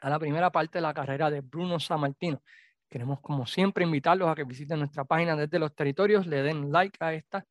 a 0.00 0.10
la 0.10 0.18
primera 0.18 0.50
parte 0.50 0.78
de 0.78 0.82
la 0.82 0.94
carrera 0.94 1.30
de 1.30 1.40
Bruno 1.40 1.78
Sammartino. 1.78 2.42
Queremos, 2.88 3.20
como 3.20 3.46
siempre, 3.46 3.84
invitarlos 3.84 4.28
a 4.28 4.34
que 4.34 4.44
visiten 4.44 4.78
nuestra 4.80 5.04
página 5.04 5.36
desde 5.36 5.58
los 5.58 5.74
territorios, 5.74 6.26
le 6.26 6.42
den 6.42 6.72
like 6.72 6.96
a 7.00 7.14
esta. 7.14 7.46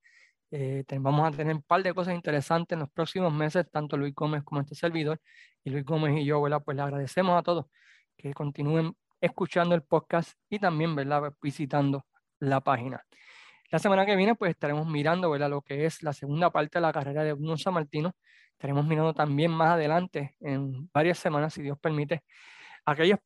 Eh, 0.51 0.83
vamos 0.99 1.27
a 1.27 1.35
tener 1.35 1.55
un 1.55 1.61
par 1.61 1.83
de 1.83 1.93
cosas 1.93 2.15
interesantes 2.15 2.75
en 2.75 2.79
los 2.79 2.89
próximos 2.89 3.31
meses, 3.31 3.69
tanto 3.71 3.95
Luis 3.95 4.13
Gómez 4.13 4.43
como 4.43 4.61
este 4.61 4.75
servidor. 4.75 5.21
Y 5.63 5.69
Luis 5.69 5.85
Gómez 5.85 6.17
y 6.17 6.25
yo, 6.25 6.41
¿verdad? 6.41 6.61
Pues 6.63 6.75
le 6.75 6.83
agradecemos 6.83 7.37
a 7.37 7.43
todos 7.43 7.67
que 8.17 8.33
continúen 8.33 8.95
escuchando 9.21 9.75
el 9.75 9.83
podcast 9.83 10.37
y 10.49 10.59
también, 10.59 10.95
¿verdad? 10.95 11.33
Visitando 11.41 12.05
la 12.39 12.61
página. 12.61 13.05
La 13.71 13.79
semana 13.79 14.05
que 14.05 14.15
viene, 14.15 14.35
pues 14.35 14.51
estaremos 14.51 14.87
mirando, 14.87 15.29
¿verdad? 15.29 15.49
Lo 15.49 15.61
que 15.61 15.85
es 15.85 16.01
la 16.03 16.11
segunda 16.13 16.49
parte 16.49 16.79
de 16.79 16.81
la 16.81 16.91
carrera 16.91 17.23
de 17.23 17.33
Bruno 17.33 17.57
Sammartino 17.57 18.15
Estaremos 18.59 18.85
mirando 18.85 19.13
también 19.13 19.51
más 19.51 19.69
adelante, 19.69 20.35
en 20.41 20.89
varias 20.93 21.17
semanas, 21.17 21.53
si 21.53 21.61
Dios 21.61 21.79
permite, 21.79 22.25
aquellas 22.83 23.17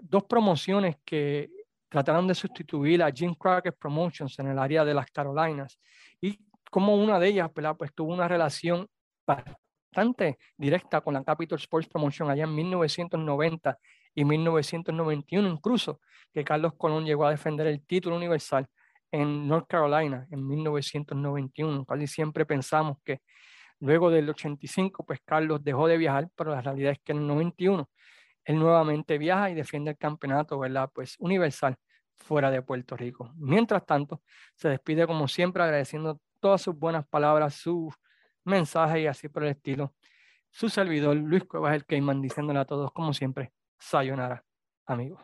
dos 0.00 0.24
promociones 0.24 0.96
que 1.04 1.48
trataron 1.88 2.26
de 2.26 2.34
sustituir 2.34 3.00
a 3.00 3.12
Jim 3.12 3.32
Crockett 3.36 3.78
Promotions 3.78 4.36
en 4.40 4.48
el 4.48 4.58
área 4.58 4.84
de 4.84 4.92
las 4.92 5.08
Carolinas 5.12 5.78
y 6.20 6.40
como 6.72 6.96
una 6.96 7.20
de 7.20 7.28
ellas 7.28 7.50
pues 7.78 7.94
tuvo 7.94 8.12
una 8.12 8.26
relación 8.26 8.88
bastante 9.24 10.38
directa 10.56 11.00
con 11.02 11.14
la 11.14 11.22
Capital 11.22 11.58
Sports 11.58 11.86
Promotion 11.86 12.28
allá 12.28 12.42
en 12.42 12.54
1990 12.56 13.78
y 14.16 14.24
1991 14.24 15.48
incluso 15.48 16.00
que 16.34 16.42
Carlos 16.42 16.72
Colón 16.76 17.04
llegó 17.04 17.26
a 17.26 17.30
defender 17.30 17.68
el 17.68 17.86
título 17.86 18.16
universal 18.16 18.66
en 19.12 19.46
North 19.46 19.68
Carolina 19.68 20.26
en 20.32 20.44
1991, 20.48 21.84
cual 21.84 22.08
siempre 22.08 22.44
pensamos 22.44 22.98
que 23.04 23.20
Luego 23.80 24.10
del 24.10 24.28
85, 24.28 25.04
pues 25.04 25.20
Carlos 25.24 25.64
dejó 25.64 25.88
de 25.88 25.96
viajar, 25.96 26.28
pero 26.36 26.50
la 26.50 26.60
realidad 26.60 26.92
es 26.92 26.98
que 27.00 27.12
en 27.12 27.18
el 27.18 27.26
91 27.26 27.88
él 28.44 28.58
nuevamente 28.58 29.18
viaja 29.18 29.50
y 29.50 29.54
defiende 29.54 29.92
el 29.92 29.98
campeonato, 29.98 30.58
¿verdad? 30.58 30.90
Pues 30.94 31.16
universal 31.18 31.76
fuera 32.16 32.50
de 32.50 32.62
Puerto 32.62 32.96
Rico. 32.96 33.32
Mientras 33.36 33.84
tanto, 33.86 34.22
se 34.54 34.68
despide 34.68 35.06
como 35.06 35.28
siempre 35.28 35.62
agradeciendo 35.62 36.20
todas 36.40 36.62
sus 36.62 36.76
buenas 36.78 37.06
palabras, 37.06 37.54
sus 37.54 37.94
mensajes 38.44 39.02
y 39.02 39.06
así 39.06 39.28
por 39.28 39.44
el 39.44 39.50
estilo. 39.50 39.94
Su 40.50 40.68
servidor, 40.68 41.16
Luis 41.16 41.44
Cuevas, 41.44 41.74
el 41.74 41.86
Cayman, 41.86 42.20
diciéndole 42.20 42.58
a 42.58 42.64
todos 42.64 42.92
como 42.92 43.14
siempre, 43.14 43.52
sayonara, 43.78 44.44
amigos. 44.86 45.20